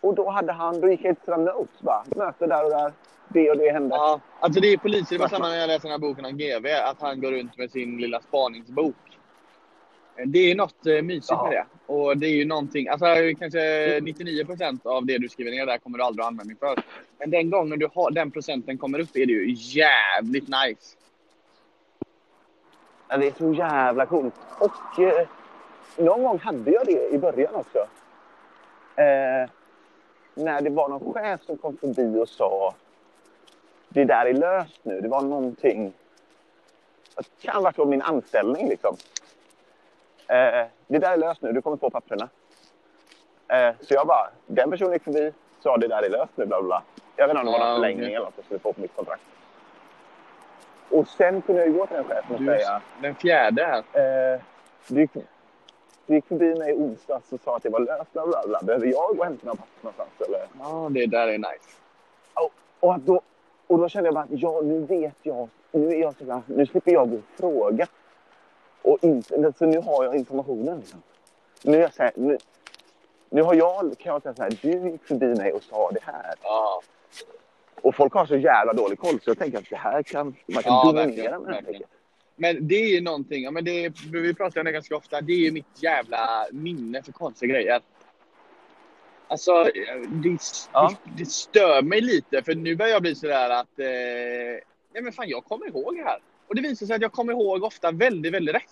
Och 0.00 0.14
då 0.14 0.30
hade 0.30 0.52
han, 0.52 0.80
då 0.80 0.88
gick 0.90 1.04
jag 1.04 1.16
till 1.16 1.24
sina 1.24 1.36
notes 1.36 1.80
bara. 1.80 2.04
Möte 2.16 2.46
där 2.46 2.64
och 2.64 2.70
där. 2.70 2.92
Det 3.28 3.50
och 3.50 3.56
det 3.56 3.70
hände. 3.72 3.94
Ja, 3.94 4.20
alltså 4.40 4.60
det 4.60 4.68
är 4.72 4.76
poliser. 4.78 5.16
Det 5.16 5.18
var 5.22 5.28
samma 5.28 5.48
när 5.48 5.56
jag 5.56 5.66
läste 5.68 5.88
den 5.88 5.92
här 5.92 5.98
boken 5.98 6.24
om 6.24 6.36
GV. 6.38 6.66
Att 6.84 7.00
han 7.00 7.20
går 7.20 7.32
runt 7.32 7.58
med 7.58 7.70
sin 7.70 7.96
lilla 7.96 8.20
spaningsbok. 8.20 8.94
Det 10.26 10.38
är 10.50 10.54
något 10.54 10.86
eh, 10.86 11.02
mysigt 11.02 11.26
Ja. 11.30 11.44
med 11.44 11.52
det. 11.52 11.92
Och 11.92 12.16
det 12.18 12.26
är 12.26 12.34
ju 12.34 12.44
någonting, 12.44 12.88
alltså 12.88 13.06
kanske 13.38 13.58
99% 14.00 14.86
av 14.86 15.06
det 15.06 15.18
du 15.18 15.28
skriver 15.28 15.50
ner 15.50 15.66
där 15.66 15.78
kommer 15.78 15.98
du 15.98 16.04
aldrig 16.04 16.22
ha 16.24 16.28
användning 16.28 16.56
för. 16.56 16.82
Men 17.18 17.30
den 17.30 17.50
gången 17.50 17.78
du 17.78 17.88
har, 17.94 18.10
den 18.10 18.30
procenten 18.30 18.78
kommer 18.78 18.98
upp 19.00 19.16
är 19.16 19.26
det 19.26 19.32
ju 19.32 19.54
jävligt 19.56 20.48
nice. 20.48 20.96
Det 23.18 23.26
är 23.26 23.32
så 23.32 23.52
jävla 23.52 24.06
coolt. 24.06 24.34
Och 24.58 25.00
eh, 25.00 25.28
någon 25.96 26.22
gång 26.22 26.38
hade 26.38 26.70
jag 26.70 26.86
det 26.86 27.08
i 27.08 27.18
början 27.18 27.54
också. 27.54 27.78
Eh, 28.96 29.50
när 30.34 30.60
det 30.60 30.70
var 30.70 30.88
någon 30.88 31.14
chef 31.14 31.42
som 31.42 31.56
kom 31.56 31.76
förbi 31.76 32.18
och 32.18 32.28
sa 32.28 32.74
det 33.88 34.04
där 34.04 34.26
är 34.26 34.32
löst 34.34 34.80
nu. 34.82 35.00
Det 35.00 35.08
var 35.08 35.22
någonting. 35.22 35.92
Det 37.16 37.46
kan 37.46 37.54
ha 37.54 37.62
varit 37.62 37.88
min 37.88 38.02
anställning 38.02 38.68
liksom. 38.68 38.96
Eh, 40.26 40.66
det 40.86 40.98
där 40.98 41.12
är 41.12 41.16
löst 41.16 41.42
nu. 41.42 41.52
Du 41.52 41.62
kommer 41.62 41.76
få 41.76 41.90
papperna. 41.90 42.28
Eh, 43.48 43.74
så 43.80 43.94
jag 43.94 44.06
bara, 44.06 44.30
den 44.46 44.70
personen 44.70 44.92
gick 44.92 45.04
förbi, 45.04 45.32
sa 45.62 45.76
det 45.76 45.88
där 45.88 46.02
är 46.02 46.10
löst 46.10 46.32
nu, 46.36 46.46
bla 46.46 46.62
bla. 46.62 46.82
Jag 47.16 47.28
vet 47.28 47.36
inte 47.36 47.46
om 47.46 47.52
det 47.52 47.58
var 47.58 47.66
någon 47.66 47.76
förlängning 47.76 48.14
eller 48.14 48.24
något 48.24 48.34
jag 48.36 48.44
skulle 48.44 48.60
få 48.60 48.72
på 48.72 48.80
mitt 48.80 48.96
kontrakt. 48.96 49.22
Och 50.92 51.08
sen 51.08 51.42
kunde 51.42 51.60
jag 51.60 51.68
ju 51.68 51.78
gå 51.78 51.86
till 51.86 51.96
den 51.96 52.04
chefen 52.04 52.34
och 52.34 52.40
Du, 52.40 52.46
säga 52.46 52.82
den 53.02 53.14
fjärde 53.14 53.64
här. 53.64 53.78
Eh, 54.34 54.40
du, 54.88 55.00
gick, 55.00 55.10
du 56.06 56.14
gick 56.14 56.26
förbi 56.26 56.54
mig 56.54 56.70
i 56.70 56.74
onsdags 56.74 57.32
och 57.32 57.40
sa 57.40 57.56
att 57.56 57.62
det 57.62 57.70
var 57.70 57.80
löst. 57.80 58.12
Bla, 58.12 58.26
bla, 58.26 58.42
bla. 58.46 58.60
Behöver 58.62 58.86
jag 58.86 59.16
gå 59.16 59.18
och 59.18 59.24
hämta 59.24 59.46
några 59.46 59.56
papper 59.56 59.82
någonstans? 59.82 60.28
Eller? 60.28 60.46
Ja, 60.58 60.88
det 60.90 61.06
där 61.06 61.28
är 61.28 61.38
nice. 61.38 61.82
Och, 62.80 62.94
att 62.94 63.06
då, 63.06 63.20
och 63.66 63.78
då 63.78 63.88
kände 63.88 64.06
jag 64.06 64.14
bara 64.14 64.24
att 64.24 64.30
ja, 64.30 64.60
nu 64.64 64.80
vet 64.80 65.16
jag. 65.22 65.48
Nu, 65.70 65.88
är 65.88 66.00
jag 66.00 66.14
så 66.14 66.32
här, 66.32 66.42
nu 66.46 66.66
slipper 66.66 66.92
jag 66.92 67.10
gå 67.10 67.16
och 67.16 67.22
fråga. 67.38 67.86
Och 68.82 68.98
inte, 69.00 69.52
så 69.58 69.66
nu 69.66 69.78
har 69.78 70.04
jag 70.04 70.16
informationen. 70.16 70.78
Liksom. 70.78 71.02
Nu, 71.64 71.76
är 71.76 71.80
jag 71.80 71.94
så 71.94 72.02
här, 72.02 72.12
nu, 72.14 72.38
nu 73.30 73.42
har 73.42 73.54
jag, 73.54 73.94
kan 73.98 74.12
jag 74.12 74.22
säga 74.22 74.34
så 74.34 74.42
här, 74.42 74.58
du 74.62 74.90
gick 74.90 75.04
förbi 75.04 75.26
mig 75.26 75.52
och 75.52 75.62
sa 75.62 75.90
det 75.90 76.02
här. 76.02 76.34
Ja, 76.42 76.82
Och 77.74 77.94
folk 77.94 78.12
har 78.12 78.26
så 78.26 78.36
jävla 78.36 78.72
dålig 78.72 78.98
koll 78.98 79.20
så 79.20 79.30
jag 79.30 79.38
tänker 79.38 79.58
att 79.58 79.70
det 79.70 79.76
här 79.76 80.02
kan, 80.02 80.36
man 80.46 80.62
kan 80.62 80.72
Ja, 80.72 80.92
dominera 80.92 81.38
med 81.40 81.48
verkligen. 81.48 81.82
Men 82.36 82.68
det 82.68 82.74
är 82.74 82.94
ju 82.94 83.00
någonting, 83.00 83.42
ja, 83.42 83.50
men 83.50 83.64
det 83.64 83.84
är, 83.84 83.92
vi 84.12 84.34
pratar 84.34 84.60
om 84.60 84.64
det 84.64 84.72
ganska 84.72 84.96
ofta, 84.96 85.20
det 85.20 85.32
är 85.32 85.38
ju 85.38 85.52
mitt 85.52 85.82
jävla 85.82 86.46
minne 86.52 87.02
för 87.02 87.12
konstiga 87.12 87.52
grejer. 87.54 87.80
Alltså, 89.28 89.64
det, 90.22 90.38
Ja. 90.72 90.96
det, 91.04 91.10
det 91.16 91.26
stör 91.26 91.82
mig 91.82 92.00
lite 92.00 92.42
för 92.42 92.54
nu 92.54 92.76
börjar 92.76 92.92
jag 92.92 93.02
bli 93.02 93.14
sådär 93.14 93.50
att, 93.50 93.78
eh, 93.78 93.86
nej 94.92 95.02
men 95.02 95.12
fan 95.12 95.28
jag 95.28 95.44
kommer 95.44 95.66
ihåg 95.68 95.96
det 95.96 96.02
här. 96.04 96.18
Och 96.46 96.54
det 96.54 96.62
visar 96.62 96.86
sig 96.86 96.96
att 96.96 97.02
jag 97.02 97.12
kommer 97.12 97.32
ihåg 97.32 97.62
ofta 97.64 97.90
väldigt, 97.92 98.32
väldigt 98.34 98.54
rätt. 98.54 98.62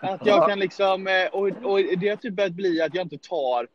Att 0.00 0.26
jag 0.26 0.38
Ja. 0.42 0.48
kan 0.48 0.58
liksom, 0.58 1.06
eh, 1.06 1.26
och, 1.26 1.46
och 1.46 1.80
det 1.98 2.08
har 2.08 2.16
typ 2.16 2.34
börjat 2.34 2.52
bli 2.52 2.82
att 2.82 2.94
jag 2.94 3.04
inte 3.04 3.18
tar 3.18 3.68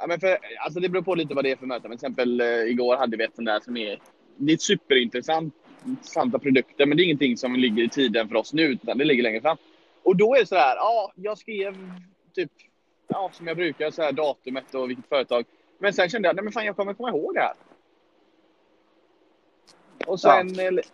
Ja, 0.00 0.06
men 0.06 0.20
för, 0.20 0.38
alltså 0.58 0.80
det 0.80 0.88
beror 0.88 1.02
på 1.02 1.14
lite 1.14 1.34
vad 1.34 1.44
det 1.44 1.50
är 1.50 1.56
för 1.56 1.66
möte. 1.66 1.88
Men 1.88 1.98
till 1.98 2.06
exempel 2.06 2.40
eh, 2.40 2.46
igår 2.46 2.96
hade 2.96 3.16
vi 3.16 3.24
ett 3.24 3.34
sånt 3.36 3.46
där 3.46 3.60
som 3.60 3.76
är... 3.76 4.00
Det 4.36 4.52
är 4.52 4.56
superintressant 4.56 5.54
intressanta 5.86 6.38
produkter, 6.38 6.86
men 6.86 6.96
det 6.96 7.02
är 7.02 7.04
ingenting 7.04 7.36
som 7.36 7.56
ligger 7.56 7.82
i 7.82 7.88
tiden 7.88 8.28
för 8.28 8.36
oss 8.36 8.52
nu, 8.52 8.62
utan 8.62 8.98
det 8.98 9.04
ligger 9.04 9.22
längre 9.22 9.40
fram. 9.40 9.56
Och 10.02 10.16
då 10.16 10.34
är 10.34 10.40
det 10.40 10.46
så 10.46 10.56
här, 10.56 10.76
ja, 10.76 11.12
jag 11.14 11.38
skrev 11.38 11.74
typ, 12.34 12.50
ja, 13.08 13.30
som 13.32 13.46
jag 13.46 13.56
brukar, 13.56 13.90
så 13.90 14.02
här 14.02 14.12
datumet 14.12 14.74
och 14.74 14.90
vilket 14.90 15.08
företag. 15.08 15.44
Men 15.78 15.92
sen 15.92 16.08
kände 16.08 16.28
jag, 16.28 16.36
nej 16.36 16.44
men 16.44 16.52
fan, 16.52 16.64
jag 16.64 16.76
kommer 16.76 16.94
komma 16.94 17.08
ihåg 17.08 17.34
det 17.34 17.40
här. 17.40 17.54
Och 20.06 20.20
sen, 20.20 20.58
eller- 20.60 20.84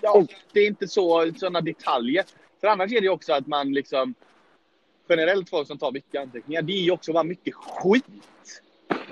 ja, 0.00 0.26
det 0.52 0.60
är 0.60 0.66
inte 0.66 0.88
så, 0.88 1.32
sådana 1.36 1.60
detaljer. 1.60 2.24
För 2.60 2.68
annars 2.68 2.92
är 2.92 3.00
det 3.00 3.06
ju 3.06 3.10
också 3.10 3.32
att 3.32 3.46
man 3.46 3.72
liksom, 3.72 4.14
generellt 5.10 5.50
folk 5.50 5.66
som 5.66 5.78
tar 5.78 5.92
mycket 5.92 6.20
anteckningar, 6.22 6.62
det 6.62 6.72
är 6.72 6.82
ju 6.82 6.90
också 6.90 7.12
bara 7.12 7.24
mycket 7.24 7.54
skit 7.54 8.04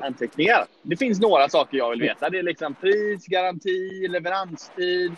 anteckningar. 0.00 0.66
Det 0.82 0.96
finns 0.96 1.20
några 1.20 1.48
saker 1.48 1.78
jag 1.78 1.90
vill 1.90 2.00
veta. 2.00 2.30
Det 2.30 2.38
är 2.38 2.42
liksom 2.42 2.74
pris, 2.74 3.26
garanti, 3.26 4.08
leveranstid, 4.08 5.12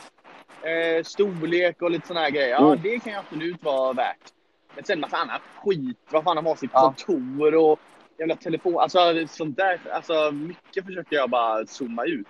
eh, 0.63 1.05
storlek 1.05 1.83
och 1.83 1.91
lite 1.91 2.07
såna 2.07 2.21
här 2.21 2.31
grejer. 2.31 2.49
Ja, 2.49 2.67
Mm. 2.73 2.83
det 2.83 2.99
kan 2.99 3.13
ju 3.13 3.19
absolut 3.19 3.63
vara 3.63 3.93
värt. 3.93 4.33
Men 4.75 4.85
sen 4.85 5.01
massa 5.01 5.17
annat 5.17 5.43
skit. 5.65 5.99
Vad 6.11 6.25
fan 6.25 6.37
de 6.37 6.47
har 6.47 6.57
sitt 6.57 6.73
kontor 6.73 7.55
och 7.55 7.81
jävla 8.19 8.37
telefon. 8.37 8.79
Alltså 8.79 8.99
sånt 9.29 9.57
där. 9.57 9.81
Alltså 9.93 10.31
mycket 10.31 10.87
försöker 10.87 11.17
jag 11.17 11.31
bara 11.31 11.67
zooma 11.67 12.05
ut. 12.05 12.27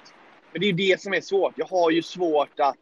Men 0.53 0.61
det 0.61 0.67
är 0.67 0.73
ju 0.73 0.91
det 0.91 1.01
som 1.01 1.15
är 1.15 1.21
svårt. 1.21 1.53
Jag 1.57 1.67
har 1.67 1.91
ju 1.91 2.03
svårt 2.03 2.61
att... 2.61 2.77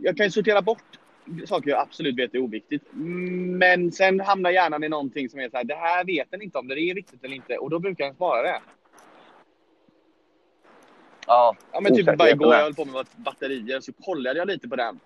Jag 0.00 0.16
kan 0.16 0.26
ju 0.26 0.30
sortera 0.30 0.62
bort 0.62 0.98
saker 1.46 1.70
jag 1.70 1.80
absolut 1.80 2.18
vet 2.18 2.34
är 2.34 2.38
oviktigt. 2.38 2.82
Men 2.92 3.92
sen 3.92 4.20
hamnar 4.20 4.50
hjärnan 4.50 4.84
i 4.84 4.88
någonting 4.88 5.28
som 5.28 5.40
är 5.40 5.50
så 5.50 5.56
här, 5.56 5.64
det 5.64 5.74
här 5.74 6.04
vet 6.04 6.30
den 6.30 6.42
inte 6.42 6.58
om 6.58 6.68
det 6.68 6.80
är 6.80 6.94
viktigt 6.94 7.24
eller 7.24 7.36
inte. 7.36 7.58
Och 7.58 7.70
då 7.70 7.78
brukar 7.78 8.04
den 8.04 8.14
spara 8.14 8.42
det. 8.42 8.60
Ja, 11.26 11.56
Ja, 11.72 11.80
men 11.80 11.94
typ 11.96 12.16
bara 12.18 12.30
igår, 12.30 12.54
jag 12.54 12.62
höll 12.62 12.74
på 12.74 12.84
med 12.84 13.06
batterier, 13.16 13.80
så 13.80 13.92
kollade 13.92 14.38
jag 14.38 14.48
lite 14.48 14.68
på 14.68 14.76
den. 14.76 15.00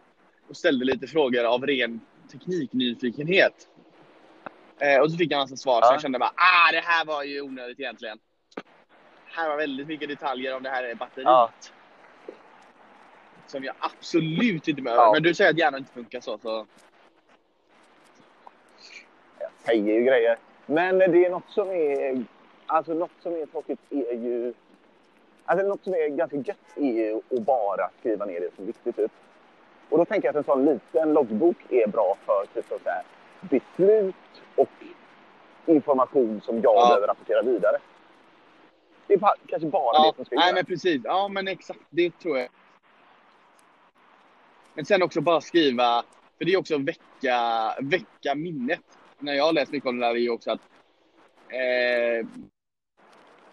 Och 0.49 0.57
ställde 0.57 0.85
lite 0.85 1.07
frågor 1.07 1.45
av 1.45 1.67
ren 1.67 2.01
tekniknyfikenhet. 2.33 3.69
Eh, 4.79 5.01
och 5.01 5.11
så 5.11 5.19
fick 5.19 5.33
jag 5.33 5.37
en 5.39 5.43
massa 5.43 5.57
svar, 5.57 5.81
så 5.83 5.87
Ja. 5.87 5.93
jag 5.93 6.03
kände 6.03 6.19
bara, 6.19 6.33
ah, 6.37 6.73
det 6.73 6.81
här 6.85 7.05
var 7.05 7.23
ju 7.23 7.41
onödigt 7.41 7.81
egentligen. 7.81 8.19
Här 9.25 9.49
var 9.49 9.57
väldigt 9.57 9.87
mycket 9.87 10.09
detaljer 10.09 10.57
om 10.57 10.63
det 10.63 10.71
här 10.71 10.85
är 10.85 10.95
batteriet. 10.95 11.27
Ja. 11.27 11.51
Som 13.53 13.65
jag 13.65 13.75
absolut 13.81 14.69
inte 14.69 14.83
behöver. 14.83 15.03
Ja. 15.05 15.13
Men 15.13 15.23
du 15.23 15.35
säger 15.35 15.51
att 15.51 15.59
hjärnan 15.59 15.79
inte 15.79 15.93
funkar 15.93 16.21
så. 16.21 16.39
så. 16.39 16.67
Jag 19.39 19.51
säger 19.67 19.95
ju 19.95 20.05
grejer. 20.05 20.39
Men 20.67 20.99
det 20.99 21.27
är 21.27 21.31
något 21.31 21.51
som 21.51 21.71
är... 21.71 22.25
Alltså 22.67 22.95
något 22.95 23.11
som 23.23 23.33
är 23.35 23.47
tråkigt 23.47 23.79
är 23.91 24.15
ju... 24.15 24.55
Alltså 25.45 25.67
något 25.67 25.85
som 25.85 25.95
är 25.95 26.09
ganska 26.09 26.37
gött 26.37 26.57
är 26.77 26.93
ju 26.93 27.21
att 27.31 27.43
bara 27.43 27.91
skriva 28.01 28.25
ner 28.25 28.41
det 28.41 28.57
som 28.57 28.67
viktigt 28.67 28.99
ut. 28.99 29.11
Och 29.89 29.99
då 29.99 30.05
tänker 30.05 30.29
jag 30.29 30.33
att 30.33 30.37
en 30.37 30.45
sån 30.55 30.65
liten 30.65 31.13
loggbok 31.13 31.57
är 31.69 31.87
bra 31.87 32.17
för 32.27 32.47
typ 32.55 32.69
så 32.69 32.79
här, 32.91 33.03
beslut 33.41 34.15
och 34.57 34.69
information 35.67 36.41
som 36.45 36.61
jag 36.61 36.75
Ja. 36.77 36.87
behöver 36.89 37.07
rapportera 37.07 37.43
vidare. 37.43 37.77
Det 39.07 39.15
är 39.15 39.19
bara, 39.19 39.35
kanske 39.47 39.69
bara 39.69 39.95
Ja, 39.95 40.11
det 40.11 40.17
som 40.17 40.25
ska 40.25 40.37
nej 40.37 40.45
göras. 40.45 40.55
men 40.55 40.65
precis. 40.65 41.01
Ja 41.05 41.29
men 41.29 41.49
exakt, 41.49 41.81
det 41.91 42.19
tror 42.19 42.39
jag. 42.39 42.49
Men 44.75 44.85
sen 44.85 45.03
också 45.03 45.21
bara 45.21 45.41
skriva, 45.41 46.03
för 46.39 46.45
det 46.45 46.53
är 46.53 46.59
också 46.59 46.79
väcka, 46.79 47.39
väcka 47.81 48.35
minnet. 48.35 48.81
När 49.19 49.33
jag 49.33 49.45
har 49.45 49.53
läst 49.53 49.73
mycket 49.73 49.89
om 49.89 49.99
det 49.99 50.07
där 50.07 50.17
är 50.17 50.31
också 50.31 50.51
att 50.51 50.61
eh, 51.53 52.27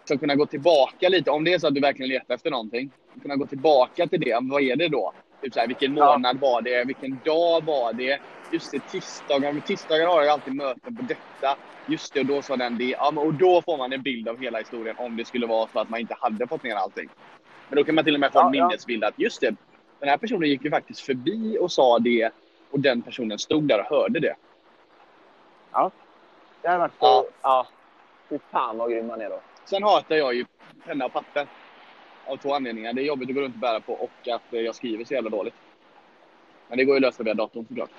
så 0.08 0.18
kunna 0.18 0.34
gå 0.34 0.46
tillbaka 0.46 1.08
lite, 1.08 1.30
om 1.30 1.44
det 1.44 1.52
är 1.52 1.58
så 1.58 1.66
att 1.66 1.74
du 1.74 1.80
verkligen 1.80 2.08
letar 2.08 2.34
efter 2.34 2.50
någonting, 2.50 2.90
kunna 3.22 3.36
gå 3.36 3.46
tillbaka 3.46 4.06
till 4.06 4.20
det. 4.20 4.38
Vad 4.42 4.62
är 4.62 4.76
det 4.76 4.88
då? 4.88 5.12
Typ 5.42 5.54
så 5.54 5.60
här, 5.60 5.66
vilken 5.66 5.94
månad 5.94 6.40
var 6.40 6.62
det? 6.62 6.84
Vilken 6.84 7.18
dag 7.24 7.64
var 7.64 7.92
det? 7.92 8.20
Just 8.52 8.72
det, 8.72 8.80
tisdagar. 8.80 9.52
Men 9.52 9.62
tisdagar 9.62 10.06
har 10.06 10.22
jag 10.22 10.32
alltid 10.32 10.54
möten 10.54 10.96
på 10.96 11.02
detta. 11.02 11.56
Just 11.88 12.14
det, 12.14 12.20
och 12.20 12.26
då 12.26 12.42
sa 12.42 12.56
den 12.56 12.78
det. 12.78 12.84
Ja, 12.84 13.12
och 13.16 13.34
då 13.34 13.62
får 13.62 13.78
man 13.78 13.92
en 13.92 14.02
bild 14.02 14.28
av 14.28 14.40
hela 14.40 14.58
historien 14.58 14.96
om 14.98 15.16
det 15.16 15.24
skulle 15.24 15.46
vara 15.46 15.68
så 15.68 15.78
att 15.78 15.88
man 15.88 16.00
inte 16.00 16.16
hade 16.20 16.46
fått 16.46 16.62
ner 16.62 16.74
allting. 16.74 17.08
Men 17.68 17.76
då 17.76 17.84
kan 17.84 17.94
man 17.94 18.04
till 18.04 18.14
och 18.14 18.20
med 18.20 18.32
få 18.32 18.40
en 18.40 18.54
ja. 18.54 18.68
minnesbild 18.68 19.04
att 19.04 19.18
just 19.18 19.40
det, 19.40 19.56
den 20.00 20.08
här 20.08 20.16
personen 20.16 20.48
gick 20.48 20.64
ju 20.64 20.70
faktiskt 20.70 21.00
förbi 21.00 21.58
och 21.60 21.72
sa 21.72 21.98
det 21.98 22.30
och 22.70 22.80
den 22.80 23.02
personen 23.02 23.38
stod 23.38 23.68
där 23.68 23.78
och 23.78 23.96
hörde 23.96 24.20
det. 24.20 24.36
Det 26.62 26.68
här 26.68 26.78
varit 26.78 26.92
så... 26.92 26.96
Ja. 27.00 27.26
Ja. 27.42 27.66
Fy 28.28 28.38
fan 28.50 28.78
vad 28.78 28.90
grym 28.90 29.06
man 29.06 29.20
är 29.20 29.30
då. 29.30 29.40
Sen 29.64 29.82
hatar 29.82 30.16
jag 30.16 30.34
ju 30.34 30.46
penna 30.86 31.04
och 31.06 31.12
papper. 31.12 31.46
Av 32.26 32.36
två 32.36 32.54
anledningar. 32.54 32.92
Det 32.92 33.02
är 33.02 33.04
jobbigt 33.04 33.28
att 33.28 33.34
gå 33.34 33.40
runt 33.40 33.54
och 33.54 33.60
bära 33.60 33.80
på 33.80 33.92
och 33.92 34.28
att 34.28 34.52
eh, 34.54 34.60
jag 34.60 34.74
skriver 34.74 35.04
så 35.04 35.14
jävla 35.14 35.30
dåligt. 35.30 35.54
Men 36.68 36.78
det 36.78 36.84
går 36.84 36.94
ju 36.94 36.96
att 36.96 37.02
lösa 37.02 37.22
via 37.22 37.34
datorn 37.34 37.66
såklart. 37.68 37.90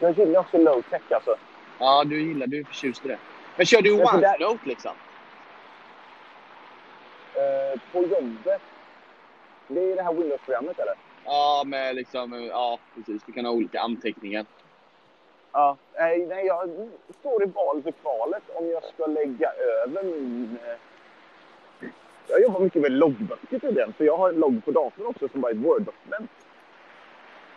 Jag 0.00 0.18
gillar 0.18 0.40
också 0.40 0.58
low 0.58 0.82
tech 0.90 1.02
alltså. 1.12 1.36
Ja, 1.78 2.04
du 2.04 2.22
gillar, 2.22 2.46
du 2.46 2.60
är 2.60 2.64
förtjust 2.64 3.04
i 3.04 3.08
det. 3.08 3.18
Men 3.56 3.66
kör 3.66 3.82
du 3.82 3.90
så 3.90 4.16
där- 4.16 4.36
OneNote 4.36 4.68
liksom? 4.68 4.92
Eh, 7.34 7.80
på 7.92 8.02
jobbet. 8.02 8.62
Det 9.74 9.92
är 9.92 9.96
det 9.96 10.02
här 10.02 10.12
Windows-programmet 10.12 10.78
eller? 10.78 10.94
Ja, 11.24 11.62
med 11.66 11.94
liksom, 11.94 12.44
ja 12.52 12.78
precis. 12.94 13.22
Du 13.26 13.32
kan 13.32 13.44
ha 13.44 13.52
olika 13.52 13.80
anteckningar. 13.80 14.46
Ja. 15.52 15.76
Nej, 15.98 16.26
nej, 16.26 16.46
jag 16.46 16.70
står 17.20 17.42
i 17.42 17.46
valet 17.46 17.86
och 17.86 17.94
kvalet 18.02 18.42
om 18.54 18.68
jag 18.70 18.84
ska 18.84 19.06
lägga 19.06 19.50
över 19.52 20.02
min... 20.02 20.58
eh, 20.64 21.88
Jag 22.28 22.42
jobbar 22.42 22.60
mycket 22.60 22.82
med 22.82 22.92
loggböcker 22.92 23.58
till 23.58 23.74
den, 23.74 23.92
för 23.92 24.04
jag 24.04 24.16
har 24.16 24.28
en 24.28 24.34
logg 24.40 24.64
på 24.64 24.70
datorn 24.70 25.06
också 25.06 25.28
som 25.28 25.40
bara 25.40 25.50
är 25.52 25.54
ett 25.54 25.60
Word-dokument. 25.60 26.30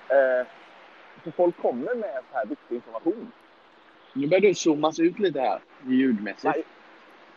Eh, 0.10 0.48
så 1.24 1.32
folk 1.32 1.58
kommer 1.62 1.96
med 1.96 2.22
så 2.32 2.38
här 2.38 2.46
viktig 2.46 2.76
information. 2.76 3.32
Nu 4.14 4.28
börjar 4.28 4.42
du 4.42 4.54
zoomas 4.54 5.00
ut 5.00 5.20
lite 5.20 5.40
här, 5.42 5.60
ljudmässigt. 5.88 6.44
Nej. 6.44 6.64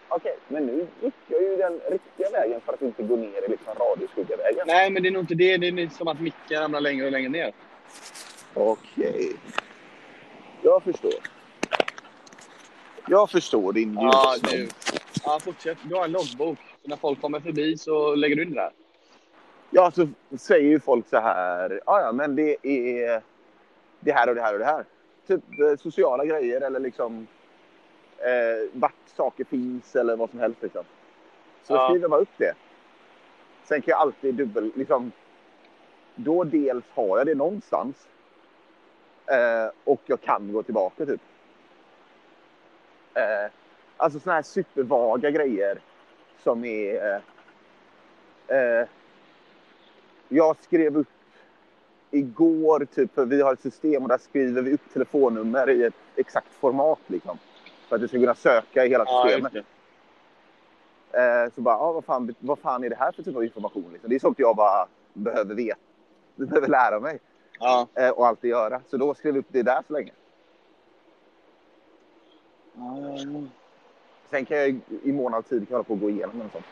Okej, 0.08 0.36
men 0.48 0.66
nu 0.66 0.86
gick 1.02 1.14
jag 1.26 1.42
ju 1.42 1.56
den 1.56 1.80
riktiga 1.90 2.30
vägen 2.30 2.60
för 2.60 2.72
att 2.72 2.82
inte 2.82 3.02
gå 3.02 3.16
ner 3.16 3.44
i 3.46 3.50
liksom 3.50 3.74
radioskuggavägen. 3.74 4.64
Nej, 4.66 4.90
men 4.90 5.02
det 5.02 5.08
är 5.08 5.10
nog 5.12 5.22
inte 5.22 5.34
det. 5.34 5.56
Det 5.56 5.66
är 5.68 5.88
som 5.88 6.08
att 6.08 6.20
micken 6.20 6.60
ramlar 6.60 6.80
längre 6.80 7.06
och 7.06 7.12
längre 7.12 7.28
ner. 7.28 7.52
Okej. 8.54 9.32
Jag 10.62 10.82
förstår. 10.82 11.12
Jag 13.08 13.30
förstår 13.30 13.72
din 13.72 13.94
Ja, 13.94 14.34
ljudsnobb. 14.34 14.52
du. 14.52 14.68
Ja, 15.24 15.38
fortsätt. 15.44 15.78
Du 15.82 15.94
har 15.94 16.04
en 16.04 16.12
loggbok. 16.12 16.58
Så 16.82 16.88
när 16.88 16.96
folk 16.96 17.20
kommer 17.20 17.40
förbi 17.40 17.76
så 17.78 18.14
lägger 18.14 18.36
du 18.36 18.42
in 18.42 18.48
det 18.54 18.60
där. 18.60 18.70
Ja, 19.70 19.90
så 19.90 20.08
säger 20.38 20.68
ju 20.68 20.80
folk 20.80 21.08
så 21.08 21.16
här. 21.20 21.80
Ja, 21.86 22.00
ja, 22.00 22.12
men 22.12 22.36
det 22.36 22.56
är 22.62 23.22
det 24.00 24.12
här 24.12 24.28
och 24.28 24.34
det 24.34 24.42
här 24.42 24.52
och 24.52 24.58
det 24.58 24.64
här. 24.64 24.84
Typ 25.28 25.40
eh, 25.60 25.76
sociala 25.82 26.24
grejer 26.24 26.60
eller 26.60 26.80
liksom 26.80 27.26
eh, 28.18 28.68
vart 28.72 29.08
saker 29.16 29.44
finns 29.44 29.96
eller 29.96 30.16
vad 30.16 30.30
som 30.30 30.38
helst. 30.38 30.62
Liksom. 30.62 30.84
Så 31.62 31.74
Ja. 31.74 31.88
skriver 31.88 32.08
bara 32.08 32.20
upp 32.20 32.38
det. 32.38 32.54
Sen 33.64 33.82
kan 33.82 33.92
jag 33.92 33.98
alltid 34.00 34.34
dubbel... 34.34 34.72
Liksom, 34.74 35.12
då 36.14 36.44
dels 36.44 36.84
har 36.94 37.18
jag 37.18 37.26
det 37.26 37.34
någonstans. 37.34 38.08
Eh, 39.26 39.70
och 39.84 40.00
jag 40.06 40.20
kan 40.20 40.52
gå 40.52 40.62
tillbaka 40.62 41.06
typ. 41.06 41.20
Eh, 43.14 43.50
alltså 43.96 44.20
såna 44.20 44.34
här 44.34 44.42
supervaga 44.42 45.30
grejer 45.30 45.78
som 46.42 46.64
är... 46.64 47.20
Eh, 48.48 48.56
eh, 48.58 48.86
jag 50.28 50.56
skrev 50.62 50.96
upp 50.96 51.08
igår, 52.10 52.86
typ, 52.94 53.14
för 53.14 53.24
vi 53.26 53.42
har 53.42 53.52
ett 53.52 53.60
system 53.60 54.02
och 54.02 54.08
där 54.08 54.18
skriver 54.18 54.62
vi 54.62 54.72
upp 54.74 54.92
telefonnummer 54.92 55.70
i 55.70 55.84
ett 55.84 55.94
exakt 56.16 56.54
format. 56.54 56.98
Liksom, 57.06 57.38
för 57.88 57.94
att 57.96 58.00
du 58.02 58.08
ska 58.08 58.18
kunna 58.18 58.34
söka 58.34 58.84
i 58.84 58.88
hela 58.88 59.04
Ja, 59.06 59.22
systemet. 59.26 59.52
det. 59.52 59.64
Eh, 61.44 61.50
så 61.54 61.60
bara, 61.60 61.76
ah, 61.78 61.92
vad, 61.92 62.04
fan, 62.04 62.34
vad 62.40 62.58
fan 62.58 62.84
är 62.84 62.90
det 62.90 62.96
här 62.96 63.12
för 63.12 63.22
typ 63.22 63.36
av 63.36 63.44
information? 63.44 63.88
Liksom? 63.92 64.10
Det 64.10 64.16
är 64.16 64.20
sånt 64.20 64.38
jag 64.38 64.56
bara 64.56 64.86
behöver 65.12 65.54
veta. 65.54 65.78
behöver 66.36 66.68
lära 66.68 67.00
mig 67.00 67.18
Ja. 67.60 67.86
eh, 67.94 68.10
och 68.10 68.26
alltid 68.26 68.50
göra. 68.50 68.80
Så 68.90 68.96
då 68.96 69.14
skrev 69.14 69.34
jag 69.34 69.40
upp 69.40 69.46
det 69.48 69.62
där 69.62 69.82
så 69.86 69.92
länge. 69.92 70.12
Sen 74.30 74.44
kan 74.46 74.56
jag 74.56 74.80
i 75.02 75.12
mån 75.12 75.34
av 75.34 75.42
tid 75.42 75.58
kan 75.58 75.66
jag 75.70 75.76
hålla 75.76 75.84
på 75.84 75.92
och 75.94 76.00
gå 76.00 76.10
igenom 76.10 76.40
en 76.40 76.50
sån. 76.50 76.62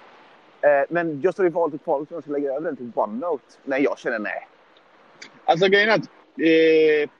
Eh, 0.70 0.84
men 0.90 1.20
jag 1.20 1.34
står 1.34 1.46
i 1.46 1.48
valet 1.48 1.74
och 1.74 1.84
kvalet 1.84 2.10
om 2.10 2.14
jag 2.14 2.22
ska 2.22 2.32
lägga 2.32 2.52
över 2.52 2.60
den 2.66 2.76
till 2.76 2.92
OneNote. 2.94 3.44
Nej, 3.64 3.82
jag 3.82 3.98
känner 3.98 4.18
nej. 4.18 4.48
Alltså 5.44 5.66
grejen 5.68 5.88
är 5.88 5.94
att 5.94 6.08
eh, 6.38 7.10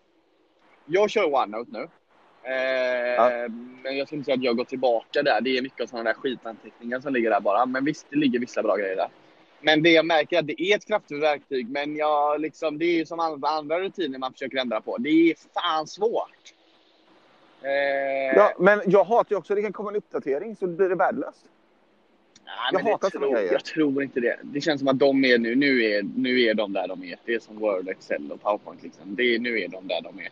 jag 0.86 1.10
kör 1.10 1.34
OneNote 1.34 1.70
nu. 1.72 1.88
Eh, 2.44 3.14
Ja. 3.16 3.48
Men 3.82 3.96
jag 3.96 4.06
ska 4.06 4.16
inte 4.16 4.24
säga 4.24 4.34
att 4.34 4.42
jag 4.42 4.56
går 4.56 4.64
tillbaka 4.64 5.22
där. 5.22 5.40
Det 5.40 5.58
är 5.58 5.62
mycket 5.62 5.80
av 5.80 5.86
sådana 5.86 6.04
där 6.10 6.14
skitanteckningar 6.14 7.00
som 7.00 7.12
ligger 7.14 7.30
där 7.30 7.40
bara. 7.40 7.66
Men 7.66 7.84
visst, 7.84 8.06
det 8.10 8.16
ligger 8.16 8.38
vissa 8.38 8.62
bra 8.62 8.76
grejer 8.76 8.96
där. 8.96 9.08
Men 9.60 9.82
det 9.82 9.90
jag 9.90 10.06
märker 10.06 10.36
är 10.36 10.40
att 10.40 10.46
det 10.46 10.62
är 10.62 10.76
ett 10.76 10.86
kraftfullt 10.86 11.22
verktyg. 11.22 11.68
Men 11.70 11.96
jag, 11.96 12.40
liksom, 12.40 12.78
det 12.78 12.84
är 12.84 12.94
ju 12.94 13.06
som 13.06 13.20
alla 13.20 13.48
andra 13.48 13.80
rutiner 13.80 14.18
man 14.18 14.32
försöker 14.32 14.58
ändra 14.58 14.80
på. 14.80 14.96
Det 14.98 15.08
är 15.08 15.34
fan 15.54 15.86
svårt. 15.86 16.54
Eh, 17.62 18.36
Ja, 18.36 18.52
men 18.58 18.82
jag 18.86 19.04
hatar 19.04 19.30
ju 19.30 19.36
också 19.36 19.52
att 19.52 19.56
det 19.56 19.62
kan 19.62 19.72
komma 19.72 19.90
en 19.90 19.96
uppdatering 19.96 20.56
så 20.56 20.66
blir 20.66 20.88
det 20.88 20.94
värdelöst. 20.94 21.44
nej, 22.72 22.82
jag 22.84 22.90
hatar 22.90 23.10
tror, 23.10 23.34
grejer. 23.34 23.52
Jag 23.52 23.64
tror 23.64 24.02
inte 24.02 24.20
det. 24.20 24.38
Det 24.42 24.60
känns 24.60 24.78
som 24.80 24.88
att 24.88 24.98
de 24.98 25.24
är 25.24 25.38
nu. 25.38 25.54
Nu 25.54 25.84
är, 25.84 26.02
nu 26.16 26.40
är 26.42 26.54
de 26.54 26.72
där 26.72 26.88
de 26.88 27.04
är. 27.04 27.16
Det 27.24 27.34
är 27.34 27.38
som 27.38 27.58
Word, 27.58 27.88
Excel 27.88 28.32
och 28.32 28.42
PowerPoint. 28.42 28.82
Liksom. 28.82 29.14
Det 29.14 29.34
är, 29.34 29.38
nu 29.38 29.60
är 29.60 29.68
de 29.68 29.88
där 29.88 30.00
de 30.00 30.18
är. 30.20 30.28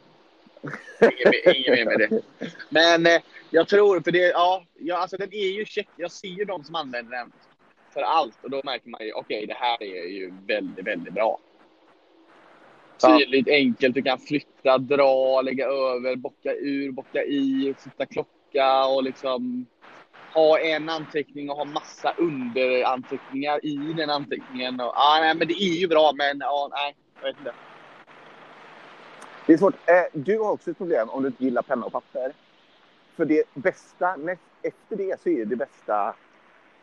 Inget 1.02 1.24
mer, 1.24 1.54
inget 1.54 1.70
mer 1.70 1.84
med 1.84 1.98
det. 1.98 2.22
Men 2.68 3.06
eh, 3.06 3.22
jag 3.50 3.68
tror, 3.68 4.00
för 4.00 4.12
det, 4.12 4.18
ja, 4.18 4.64
ja, 4.78 4.96
alltså 4.96 5.16
den 5.16 5.32
är 5.32 5.58
ju 5.58 5.64
check. 5.64 5.88
Jag 5.96 6.12
ser 6.12 6.28
ju 6.28 6.44
de 6.44 6.64
som 6.64 6.74
använder 6.74 7.16
den 7.16 7.32
för 7.92 8.02
allt 8.02 8.44
och 8.44 8.50
då 8.50 8.60
märker 8.64 8.88
man 8.88 9.06
ju, 9.06 9.12
okej, 9.12 9.46
det 9.46 9.54
här 9.54 9.82
är 9.82 10.06
ju 10.06 10.32
väldigt, 10.46 10.86
väldigt 10.86 11.14
bra. 11.14 11.38
Ja. 13.02 13.18
Tydligt, 13.18 13.48
enkelt, 13.48 13.94
du 13.94 14.02
kan 14.02 14.18
flytta, 14.18 14.78
dra, 14.78 15.42
lägga 15.42 15.66
över, 15.66 16.16
bocka 16.16 16.54
ur, 16.54 16.92
bocka 16.92 17.24
i, 17.24 17.74
sätta 17.78 18.06
klocka 18.06 18.84
och 18.86 19.02
liksom 19.02 19.66
ha 20.34 20.58
en 20.58 20.88
anteckning 20.88 21.50
och 21.50 21.56
ha 21.56 21.64
massa 21.64 22.14
underanteckningar 22.18 23.66
i 23.66 23.92
den 23.96 24.10
anteckningen. 24.10 24.80
Och, 24.80 24.92
ah, 24.96 25.18
nej, 25.20 25.34
men 25.34 25.48
det 25.48 25.54
är 25.54 25.80
ju 25.80 25.88
bra, 25.88 26.12
men 26.14 26.38
ja, 26.40 26.68
nej, 26.72 26.94
jag 27.20 27.28
vet 27.28 27.38
inte. 27.38 27.52
Det 29.46 29.52
är 29.52 29.56
svårt. 29.56 29.74
Eh, 29.88 30.02
du 30.12 30.38
har 30.38 30.50
också 30.50 30.70
ett 30.70 30.78
problem 30.78 31.08
om 31.10 31.22
du 31.22 31.28
inte 31.28 31.44
gillar 31.44 31.62
penna 31.62 31.86
och 31.86 31.92
papper. 31.92 32.32
För 33.16 33.24
det 33.24 33.44
bästa, 33.54 34.16
efter 34.62 34.96
det 34.96 35.20
så 35.20 35.28
är 35.28 35.44
det 35.44 35.56
bästa, 35.56 36.14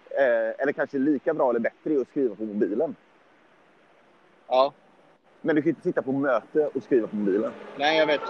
eh, 0.09 0.61
eller 0.61 0.71
kanske 0.71 0.97
lika 0.97 1.33
bra 1.33 1.49
eller 1.49 1.59
bättre, 1.59 2.01
att 2.01 2.07
skriva 2.07 2.35
på 2.35 2.43
mobilen. 2.43 2.95
Ja, 4.47 4.73
Men 5.41 5.55
du 5.55 5.61
kan 5.61 5.69
inte 5.69 5.81
sitta 5.81 6.01
på 6.01 6.11
möte 6.11 6.67
och 6.67 6.83
skriva 6.83 7.07
på 7.07 7.15
mobilen. 7.15 7.51
nej, 7.77 7.97
jag 7.97 8.07
vet. 8.07 8.21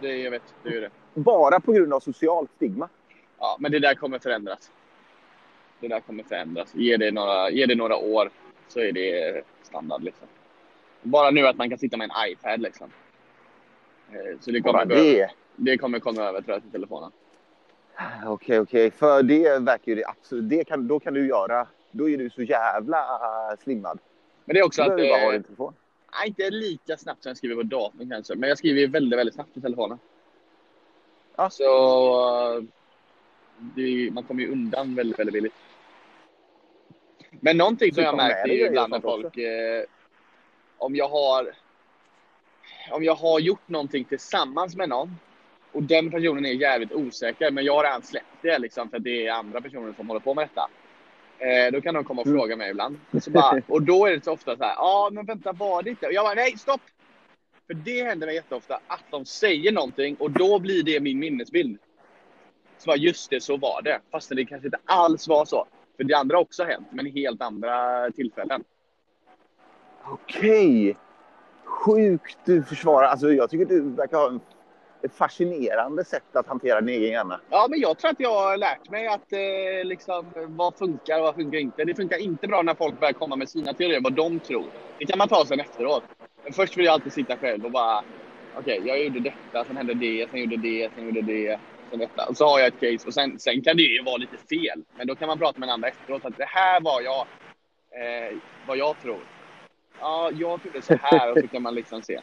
Det, 0.00 0.16
jag 0.16 0.30
vet, 0.30 0.54
det 0.62 0.68
är 0.68 0.80
det. 0.80 0.90
Bara 1.14 1.60
på 1.60 1.72
grund 1.72 1.92
av 1.92 2.00
socialt 2.00 2.50
stigma. 2.56 2.88
Ja, 3.38 3.56
men 3.60 3.72
det 3.72 3.78
där 3.78 3.94
kommer 3.94 4.18
förändras. 4.18 4.72
Det 5.80 5.88
där 5.88 6.00
kommer 6.00 6.22
förändras. 6.24 6.74
Ge 6.74 6.96
det 6.96 7.10
några, 7.10 7.50
ge 7.50 7.66
det 7.66 7.74
några 7.74 7.96
år 7.96 8.30
så 8.68 8.80
är 8.80 8.92
det 8.92 9.42
standard. 9.62 10.02
Liksom. 10.02 10.28
Bara 11.10 11.30
nu 11.30 11.46
att 11.46 11.56
man 11.56 11.68
kan 11.70 11.78
sitta 11.78 11.96
med 11.96 12.10
en 12.14 12.30
iPad. 12.32 12.60
Liksom. 12.60 12.90
Eh, 14.12 14.38
Så 14.40 14.50
det 14.50 14.60
kommer, 14.60 14.84
det. 14.84 15.30
det. 15.56 15.78
kommer 15.78 15.98
komma 15.98 16.22
över 16.22 16.40
tror 16.42 16.54
jag, 16.54 16.62
till 16.62 16.72
telefonen. 16.72 17.10
Okej, 18.26 18.60
okej. 18.60 18.90
För 18.90 19.22
det 19.22 19.58
verkar 19.58 19.92
ju 19.92 19.94
det 19.94 20.04
absolut... 20.06 20.48
Det 20.48 20.64
kan, 20.64 20.88
då 20.88 21.00
kan 21.00 21.14
du 21.14 21.26
göra... 21.28 21.66
Då 21.90 22.10
är 22.10 22.18
du 22.18 22.30
så 22.30 22.42
jävla 22.42 22.98
eh, 22.98 23.58
slimmad. 23.62 23.98
Men 24.44 24.54
det 24.54 24.60
är 24.60 24.64
också 24.64 24.82
Du 24.82 24.90
att... 24.90 24.96
behöver 24.96 25.18
bara 25.20 25.26
Eh, 25.26 25.32
din 25.32 25.42
telefon. 25.42 25.74
nej, 26.18 26.28
inte 26.28 26.50
lika 26.50 26.96
snabbt 26.96 27.22
som 27.22 27.30
jag 27.30 27.36
skriver 27.36 27.56
på 27.56 27.62
datorn 27.62 28.10
kanske. 28.10 28.34
Men 28.34 28.48
jag 28.48 28.58
skriver 28.58 28.80
ju 28.80 28.86
väldigt, 28.86 29.18
väldigt 29.18 29.34
snabbt 29.34 29.54
på 29.54 29.60
telefonen. 29.60 29.98
Ja. 31.36 31.50
Så... 31.50 32.66
Det, 33.58 34.10
man 34.12 34.24
kommer 34.24 34.42
ju 34.42 34.52
undan 34.52 34.94
väldigt, 34.94 35.18
väldigt 35.18 35.32
billigt. 35.32 35.54
Men 37.40 37.56
någonting 37.56 37.94
som 37.94 38.02
Du 38.02 38.08
jag 38.22 38.46
grejer 38.46 38.66
ibland 38.66 38.90
när 38.90 39.00
folk... 39.00 39.36
Eh, 39.36 39.84
om 40.78 40.96
jag 40.96 41.08
har... 41.08 41.52
Om 42.90 43.04
jag 43.04 43.14
har 43.14 43.40
gjort 43.40 43.68
någonting 43.68 44.04
tillsammans 44.04 44.76
med 44.76 44.88
någon 44.88 45.16
och 45.72 45.82
den 45.82 46.10
personen 46.10 46.46
är 46.46 46.52
jävligt 46.52 46.92
osäker, 46.92 47.50
men 47.50 47.64
jag 47.64 47.74
har 47.74 47.84
redan 47.84 48.02
släppt 48.02 48.26
det 48.42 48.58
liksom 48.58 48.90
för 48.90 48.96
att 48.96 49.04
det 49.04 49.26
är 49.26 49.32
andra 49.32 49.60
personer 49.60 49.92
som 49.96 50.08
håller 50.08 50.20
på 50.20 50.34
med 50.34 50.48
detta. 50.48 50.68
Eh, 51.38 51.72
då 51.72 51.80
kan 51.80 51.94
de 51.94 52.04
komma 52.04 52.20
och 52.20 52.26
Mm. 52.26 52.38
fråga 52.38 52.56
mig 52.56 52.70
ibland. 52.70 52.98
Bara, 53.28 53.62
och 53.68 53.82
då 53.82 54.06
är 54.06 54.10
det 54.16 54.24
så 54.24 54.32
ofta 54.32 54.56
så 54.56 54.62
här, 54.62 54.74
ja 54.76 55.10
men 55.12 55.26
vänta 55.26 55.52
var 55.52 55.82
det 55.82 55.90
inte? 55.90 56.06
Och 56.06 56.12
jag 56.12 56.24
bara, 56.24 56.34
nej 56.34 56.58
stopp! 56.58 56.80
För 57.66 57.74
det 57.74 58.02
händer 58.02 58.26
mig 58.26 58.36
jätteofta 58.36 58.80
att 58.86 59.04
de 59.10 59.24
säger 59.24 59.72
någonting 59.72 60.16
och 60.16 60.30
då 60.30 60.58
blir 60.58 60.82
det 60.82 61.00
min 61.00 61.18
minnesbild. 61.18 61.78
Så 62.78 62.86
bara, 62.86 62.96
just 62.96 63.30
det, 63.30 63.40
så 63.40 63.56
var 63.56 63.82
det. 63.82 64.00
Fast 64.10 64.28
det 64.36 64.44
kanske 64.44 64.66
inte 64.66 64.78
alls 64.84 65.28
var 65.28 65.44
så. 65.44 65.66
För 65.96 66.04
det 66.04 66.14
andra 66.14 66.36
har 66.36 66.42
också 66.42 66.64
hänt, 66.64 66.86
men 66.92 67.06
i 67.06 67.10
helt 67.10 67.42
andra 67.42 68.10
tillfällen. 68.10 68.64
Okej. 70.10 70.96
Sjukt 71.64 72.38
du 72.44 72.62
försvarar. 72.62 73.06
Alltså, 73.06 73.32
jag 73.32 73.50
tycker 73.50 73.64
du 73.64 73.80
verkar 73.80 74.16
ha 74.16 74.28
en, 74.28 74.40
ett 75.06 75.14
fascinerande 75.14 76.04
sätt 76.04 76.36
att 76.36 76.48
hantera 76.48 76.80
din 76.80 76.88
egen 76.88 77.10
hjärna. 77.10 77.40
Ja, 77.50 77.66
men 77.70 77.80
jag 77.80 77.98
tror 77.98 78.10
att 78.10 78.20
jag 78.20 78.40
har 78.40 78.56
lärt 78.56 78.90
mig 78.90 79.06
att 79.06 79.32
eh, 79.32 79.84
liksom, 79.84 80.32
vad 80.48 80.78
funkar 80.78 81.18
och 81.18 81.24
vad 81.24 81.34
funkar 81.34 81.58
inte. 81.58 81.84
Det 81.84 81.94
funkar 81.94 82.18
inte 82.18 82.46
bra 82.48 82.62
när 82.62 82.74
folk 82.74 83.00
börjar 83.00 83.12
komma 83.12 83.36
med 83.36 83.48
sina 83.48 83.74
teorier, 83.74 84.00
vad 84.00 84.12
de 84.12 84.40
tror. 84.40 84.70
Det 84.98 85.06
kan 85.06 85.18
man 85.18 85.28
ta 85.28 85.46
sen 85.46 85.60
efteråt. 85.60 86.04
Men 86.44 86.52
först 86.52 86.76
vill 86.76 86.84
jag 86.84 86.92
alltid 86.92 87.12
sitta 87.12 87.36
själv 87.36 87.64
och 87.64 87.72
bara, 87.72 88.04
okej, 88.58 88.82
jag 88.84 89.04
gjorde 89.04 89.20
detta, 89.20 89.64
sen 89.64 89.76
hände 89.76 89.94
det, 89.94 90.30
sen 90.30 90.40
gjorde 90.40 90.56
det, 90.56 90.92
sen 90.94 91.04
gjorde 91.04 91.22
det, 91.22 91.60
sen 91.90 91.98
detta. 91.98 92.26
Och 92.28 92.36
så 92.36 92.48
har 92.48 92.58
jag 92.58 92.68
ett 92.68 92.80
case 92.80 93.08
och 93.08 93.14
sen, 93.14 93.38
sen 93.38 93.62
kan 93.62 93.76
det 93.76 93.82
ju 93.82 94.02
vara 94.02 94.16
lite 94.16 94.36
fel. 94.36 94.84
Men 94.96 95.06
då 95.06 95.16
kan 95.16 95.28
man 95.28 95.38
prata 95.38 95.60
med 95.60 95.66
en 95.66 95.72
annan 95.72 95.90
efteråt 95.90 96.24
att 96.24 96.36
det 96.36 96.48
här 96.48 96.80
var 96.80 97.00
jag, 97.00 97.20
eh, 98.00 98.38
vad 98.66 98.76
jag 98.76 99.00
tror. 99.00 99.35
Ja, 99.96 100.30
jag 100.32 100.62
trodde 100.62 100.82
så 100.82 100.96
här 101.02 101.32
och 101.32 101.38
så 101.40 101.48
kan 101.48 101.62
man 101.62 101.74
liksom 101.74 102.02
se. 102.02 102.20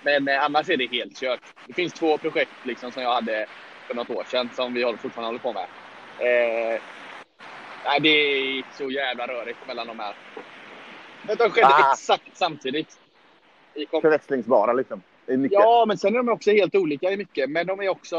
Men 0.00 0.28
eh, 0.28 0.44
annars 0.44 0.68
är 0.68 0.76
det 0.76 0.86
helt 0.86 1.16
kört. 1.16 1.40
Det 1.66 1.74
finns 1.74 1.92
två 1.92 2.18
projekt 2.18 2.52
liksom 2.64 2.92
som 2.92 3.02
jag 3.02 3.14
hade 3.14 3.46
för 3.86 3.94
något 3.94 4.10
år 4.10 4.24
sedan 4.24 4.50
som 4.52 4.72
vi 4.74 4.82
håller- 4.82 4.98
fortfarande 4.98 5.28
håller 5.28 5.38
på 5.40 5.52
med. 5.52 5.62
Eh, 6.18 6.80
nej, 7.84 8.00
det 8.00 8.08
är 8.08 8.64
så 8.70 8.90
jävla 8.90 9.26
rörigt 9.26 9.66
mellan 9.66 9.86
de 9.86 9.98
här. 9.98 10.14
Men 11.22 11.36
de 11.36 11.50
skedde 11.50 11.66
Ah. 11.66 11.92
exakt 11.92 12.36
samtidigt. 12.36 12.94
Förväxlingsbara 14.02 14.72
liksom. 14.72 15.02
Ja, 15.50 15.84
men 15.88 15.98
sen 15.98 16.14
är 16.14 16.18
de 16.18 16.28
också 16.28 16.50
helt 16.50 16.74
olika 16.74 17.10
i 17.10 17.16
mycket. 17.16 17.50
Men 17.50 17.66
de 17.66 17.80
är 17.80 17.88
också 17.88 18.16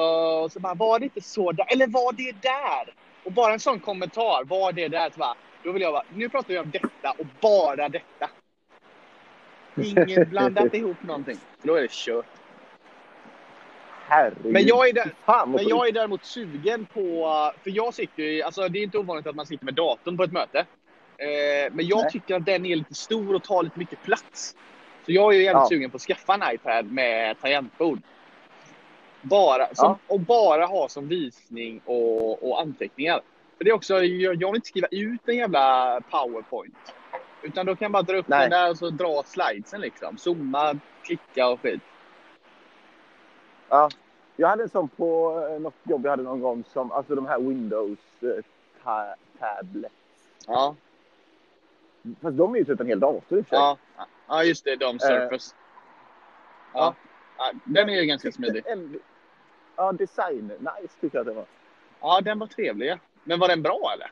så 0.50 0.60
bara, 0.60 0.74
var 0.74 1.00
det 1.00 1.05
inte 1.05 1.22
så 1.22 1.51
där? 1.51 1.65
Eller 1.74 1.88
var 1.88 2.13
det 2.13 2.32
där? 2.41 2.94
Och 3.24 3.34
bara 3.34 3.53
en 3.53 3.60
sån 3.60 3.79
kommentar, 3.79 4.44
var 4.46 4.72
det 4.74 4.88
där? 4.88 5.10
Så 5.12 5.20
bara, 5.20 5.36
då 5.63 5.72
vill 5.72 5.82
jag 5.82 5.94
bara, 5.94 6.03
nu 6.10 6.29
pratar 6.29 6.53
vi 6.53 6.60
om 6.60 6.72
detta 6.72 7.12
och 7.17 7.25
bara 7.41 7.89
detta. 7.89 8.29
Ingen 9.84 10.29
blandat 10.29 10.74
ihop 10.74 11.03
någonting. 11.03 11.38
Då 11.62 11.75
är 11.75 11.82
det 11.82 11.91
kört. 11.91 12.25
Herregud. 14.08 14.53
Men 14.53 14.65
jag 14.65 14.89
är 14.89 14.94
där- 14.94 15.13
Fan, 15.25 15.51
Men 15.51 15.67
jag 15.67 15.88
är 15.88 15.91
däremot 15.91 16.25
sugen 16.25 16.86
på, 16.86 17.25
för 17.63 17.70
jag 17.72 17.94
sitter 17.94 18.24
ju, 18.24 18.41
alltså 18.41 18.67
det 18.70 18.79
är 18.79 18.84
inte 18.84 18.98
ovanligt 18.98 19.27
att 19.27 19.36
man 19.36 19.46
sitter 19.46 19.65
med 19.65 19.74
datorn 19.74 20.17
på 20.17 20.24
ett 20.24 20.32
möte. 20.32 20.60
Eh, 21.17 21.72
men 21.74 21.88
jag 21.88 22.01
Nej. 22.01 22.12
tycker 22.12 22.36
att 22.36 22.46
den 22.46 22.65
är 22.65 22.75
lite 22.75 22.94
stor 22.96 23.36
och 23.36 23.44
tar 23.44 23.63
lite 23.63 23.79
mycket 23.79 24.03
plats. 24.03 24.55
Så 25.05 25.12
jag 25.12 25.34
är 25.34 25.38
ju 25.38 25.44
jävligt 25.44 25.62
Ja. 25.62 25.67
sugen 25.70 25.89
på 25.89 25.96
att 25.96 26.01
skaffa 26.01 26.34
en 26.34 26.53
iPad 26.55 26.91
med 26.91 27.41
tangentbord. 27.41 28.00
Bara, 29.22 29.65
som, 29.75 29.89
Ja. 29.89 29.98
Och 30.08 30.20
bara 30.20 30.66
ha 30.66 30.90
som 30.90 31.07
visning 31.07 31.81
och, 31.85 32.50
och 32.50 32.61
anteckningar. 32.61 33.22
För 33.57 33.64
det 33.64 33.70
är 33.70 33.74
också, 33.74 33.94
jag, 34.03 34.35
jag 34.35 34.51
vill 34.51 34.55
inte 34.55 34.68
skriva 34.68 34.88
ut 34.92 35.22
en 35.25 35.35
jävla 35.35 36.01
powerpoint. 36.09 36.94
Utan 37.46 37.66
då 37.66 37.75
kan 37.75 37.86
jag 37.86 37.92
bara 37.92 38.03
dra 38.03 38.18
upp 38.18 38.27
Nej. 38.27 38.42
den 38.42 38.50
där 38.50 38.70
och 38.70 38.77
så 38.77 38.90
dra 38.90 39.24
slidesen 39.24 39.81
liksom. 39.81 40.18
Zooma, 40.18 40.75
klicka 41.03 41.48
och 41.50 41.62
skit. 41.62 41.81
Ja. 43.70 43.90
Jag 44.36 44.48
hade 44.48 44.64
en 44.64 44.70
sån 44.70 44.88
på 44.88 45.40
eh, 45.51 45.60
något 45.62 45.74
jobb 45.84 46.05
jag 46.05 46.10
hade 46.12 46.24
någon 46.24 46.42
gång 46.42 46.64
som, 46.74 46.92
alltså 46.92 47.16
de 47.16 47.25
här 47.25 47.40
Windows 47.40 48.00
eh, 48.22 48.44
ta- 48.84 49.16
tablets. 49.40 49.96
Ja, 50.48 50.75
Fast 52.22 52.38
de 52.38 52.53
är 52.55 52.60
ju 52.60 52.66
typ 52.66 52.79
en 52.79 52.88
hel 52.88 53.00
dator 53.00 53.38
i 53.38 53.42
och 53.42 53.46
för 53.48 53.55
sig. 53.55 53.60
ja, 53.60 53.77
ja 54.27 54.44
just 54.44 54.66
det, 54.66 54.75
de 54.75 55.00
Surface. 55.00 55.55
Ja. 56.74 56.96
ja, 57.38 57.51
den 57.64 57.90
är 57.90 57.94
ju 58.01 58.05
ganska 58.05 58.31
smidig. 58.31 58.64
En- 58.68 59.00
Ja, 59.77 59.92
design. 59.92 60.48
Nice 60.60 60.94
tycker 61.01 61.18
jag 61.18 61.22
att 61.22 61.27
det 61.27 61.34
var. 61.34 61.46
Ja, 62.01 62.22
den 62.22 62.40
var 62.40 62.48
trevlig. 62.48 62.98
Men 63.24 63.40
var 63.40 63.48
den 63.48 63.62
bra 63.62 63.92
eller? 63.94 64.12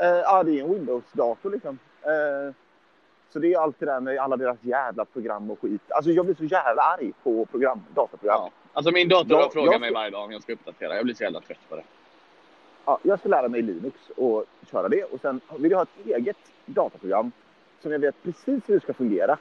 Eh, 0.00 0.06
ja, 0.08 0.42
det 0.42 0.60
är 0.60 0.64
en 0.64 0.72
Windows-dator 0.74 1.50
liksom. 1.50 1.78
Eh, 2.02 2.54
så 3.32 3.38
det 3.38 3.52
är 3.54 3.58
allt 3.58 3.76
det 3.78 3.86
där 3.86 4.00
med 4.00 4.18
alla 4.18 4.36
deras 4.36 4.58
jävla 4.60 5.04
program 5.04 5.50
och 5.50 5.60
skit. 5.60 5.80
Alltså 5.88 6.10
jag 6.10 6.24
blir 6.24 6.34
så 6.34 6.44
jävla 6.44 6.82
arg 6.82 7.12
på 7.22 7.46
program, 7.46 7.80
dataprogram. 7.94 8.36
Ja. 8.40 8.50
Alltså 8.72 8.92
min 8.92 9.08
dator 9.08 9.30
Ja, 9.32 9.42
har 9.42 9.50
frågat 9.50 9.72
jag- 9.72 9.80
mig 9.80 9.92
varje 9.92 10.10
dag 10.10 10.24
om 10.24 10.32
jag 10.32 10.42
ska 10.42 10.52
uppdatera. 10.52 10.94
Jag 10.96 11.04
blir 11.04 11.14
så 11.14 11.22
jävla 11.22 11.40
trött 11.40 11.58
på 11.68 11.76
det. 11.76 11.82
Ja, 12.84 12.98
jag 13.02 13.18
ska 13.18 13.28
lära 13.28 13.48
mig 13.48 13.62
Linux 13.62 13.96
och 14.16 14.44
köra 14.70 14.88
det. 14.88 15.04
Och 15.04 15.20
sen 15.20 15.40
vill 15.58 15.70
jag 15.70 15.78
ha 15.78 15.82
ett 15.82 16.06
eget 16.16 16.36
dataprogram 16.66 17.32
som 17.82 17.92
jag 17.92 17.98
vet 17.98 18.22
precis 18.22 18.62
hur 18.68 18.74
det 18.74 18.80
ska 18.80 18.94
fungera. 18.94 19.38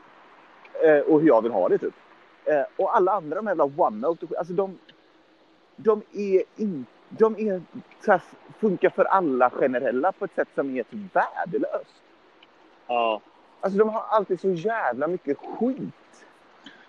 Eh, 0.85 0.99
och 0.99 1.21
hur 1.21 1.27
jag 1.27 1.41
vill 1.41 1.51
ha 1.51 1.69
det 1.69 1.77
typ. 1.77 1.93
Och 2.77 2.95
alla 2.95 3.11
andra, 3.11 3.35
de 3.35 3.47
här 3.47 3.51
jävla 3.55 3.83
OneNote 3.85 4.25
och 4.25 4.29
skit, 4.29 4.37
alltså 4.37 4.53
de, 4.53 4.77
de 5.75 6.01
är 6.13 6.43
in, 6.55 6.85
de 7.09 7.35
är 7.39 7.61
funkar 8.59 8.89
för 8.89 9.05
alla 9.05 9.49
generella 9.49 10.11
på 10.11 10.25
ett 10.25 10.35
sätt 10.35 10.47
som 10.55 10.77
är 10.77 10.83
typ 10.83 11.15
värdelöst. 11.15 12.01
Ja. 12.87 13.21
Alltså 13.61 13.79
de 13.79 13.89
har 13.89 14.01
alltid 14.09 14.39
så 14.39 14.51
jävla 14.51 15.07
mycket 15.07 15.37
skit. 15.37 16.25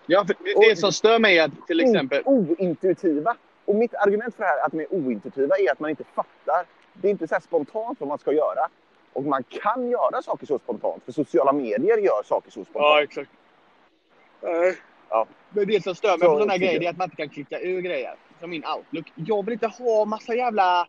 Ja, 0.06 0.24
för 0.24 0.34
det, 0.44 0.68
det 0.70 0.76
som 0.76 0.92
stör 0.92 1.18
mig 1.18 1.38
är 1.38 1.44
att 1.44 1.66
till 1.66 1.80
exempel... 1.80 2.22
Ointuitiva. 2.24 3.36
Och 3.64 3.74
mitt 3.74 3.94
argument 3.94 4.34
för 4.34 4.42
det 4.42 4.48
här 4.48 4.66
att 4.66 4.72
de 4.72 4.80
är 4.80 4.94
ointuitiva 4.94 5.56
är 5.58 5.72
att 5.72 5.80
man 5.80 5.90
inte 5.90 6.04
fattar. 6.04 6.66
Det 6.92 7.08
är 7.08 7.10
inte 7.10 7.28
så 7.28 7.36
spontant 7.42 8.00
vad 8.00 8.08
man 8.08 8.18
ska 8.18 8.32
göra. 8.32 8.68
Och 9.12 9.24
man 9.24 9.42
kan 9.42 9.90
göra 9.90 10.22
saker 10.22 10.46
så 10.46 10.58
spontant. 10.58 11.04
För 11.04 11.12
sociala 11.12 11.52
medier 11.52 11.98
gör 11.98 12.22
saker 12.24 12.50
så 12.50 12.64
spontant. 12.64 13.02
exakt. 13.02 13.30
Nej. 14.40 14.76
Ja. 15.08 15.26
Men 15.50 15.66
det 15.66 15.84
som 15.84 15.94
stör 15.94 16.08
mig 16.08 16.18
Så 16.18 16.26
på 16.26 16.32
sådana 16.32 16.52
här 16.52 16.58
grejer 16.58 16.82
är 16.82 16.90
att 16.90 16.96
man 16.96 17.04
inte 17.04 17.16
kan 17.16 17.28
klicka 17.28 17.60
ur 17.60 17.80
grejer. 17.80 18.14
Som 18.40 18.50
min 18.50 18.64
Outlook. 18.76 19.12
Jag 19.14 19.44
vill 19.44 19.52
inte 19.52 19.66
ha 19.66 20.04
massa 20.04 20.34
jävla 20.34 20.86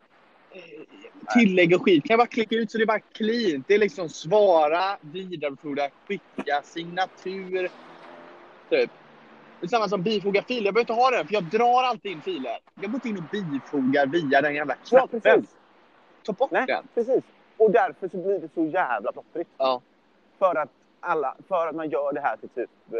tillägg 1.33 1.75
och 1.75 1.83
skit. 1.85 2.03
Kan 2.03 2.13
jag 2.13 2.19
bara 2.19 2.27
klicka 2.27 2.55
ut 2.55 2.71
så 2.71 2.77
det 2.77 2.83
är 2.83 2.85
bara 2.85 2.99
clean. 2.99 3.63
Det 3.67 3.73
är 3.73 3.79
liksom 3.79 4.09
svara, 4.09 4.97
vidarebefordra, 5.01 5.83
skicka, 6.07 6.61
signatur. 6.63 7.69
Typ. 8.69 8.91
Det 9.59 9.65
är 9.65 9.67
samma 9.67 9.89
som 9.89 10.01
bifoga 10.03 10.41
filer. 10.43 10.65
Jag 10.65 10.73
behöver 10.73 10.79
inte 10.91 10.93
ha 10.93 11.11
den 11.11 11.27
för 11.27 11.33
jag 11.33 11.43
drar 11.43 11.83
alltid 11.83 12.11
in 12.11 12.21
filer. 12.21 12.57
Jag 12.81 12.91
går 12.91 12.95
inte 12.95 13.09
in 13.09 13.17
och 13.17 13.23
bifogar 13.31 14.05
via 14.05 14.41
den 14.41 14.55
jävla 14.55 14.75
Ja, 14.91 15.07
knappen. 15.07 15.21
precis. 15.21 15.49
Ta 16.23 16.31
bort 16.33 16.51
Nej, 16.51 16.65
den. 16.67 16.83
precis. 16.93 17.23
Och 17.57 17.71
därför 17.71 18.09
så 18.09 18.17
blir 18.17 18.39
det 18.39 18.49
så 18.53 18.65
jävla 18.65 19.11
plottrigt. 19.11 19.49
Ja. 19.57 19.81
För 20.39 20.55
att, 20.55 20.69
alla, 20.99 21.35
för 21.47 21.67
att 21.67 21.75
man 21.75 21.89
gör 21.89 22.13
det 22.13 22.21
här 22.21 22.37
till 22.37 22.49
typ... 22.49 22.69
eh, 22.93 22.99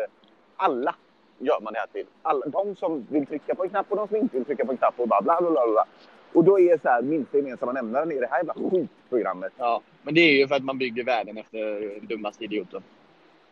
Alla 0.56 0.96
gör 1.38 1.60
man 1.62 1.74
det 1.74 1.80
här 1.80 1.88
till. 1.88 2.06
Alla, 2.22 2.46
de 2.46 2.76
som 2.76 3.08
vill 3.10 3.26
trycka 3.26 3.56
på 3.56 3.64
en 3.64 3.70
knapp 3.70 3.86
och 3.92 3.98
de 3.98 4.08
som 4.08 4.18
inte 4.18 4.38
vill 4.38 4.46
trycka 4.46 4.66
på 4.66 4.72
en 4.72 4.78
knapp 4.78 5.00
och 5.00 5.08
bara 5.08 5.22
bla 5.22 5.42
bla 5.42 5.50
bla. 5.52 5.68
bla. 5.68 5.86
Och 6.34 6.44
då 6.44 6.60
är 6.60 6.78
så 6.78 6.90
här, 6.90 7.02
minsta 7.02 7.38
gemensamma 7.38 7.72
nämnaren 7.72 8.12
i 8.12 8.20
det 8.20 8.28
här 8.28 8.38
jävla 8.38 8.54
skitprogrammet. 8.54 9.54
Ja, 9.58 9.82
men 10.04 10.14
det 10.14 10.22
är 10.22 10.34
ju 10.34 10.48
för 10.48 10.56
att 10.56 10.64
man 10.64 10.78
bygger 10.78 11.04
världen 11.04 11.38
efter 11.38 12.00
dummaste 12.00 12.44
idioten. 12.44 12.84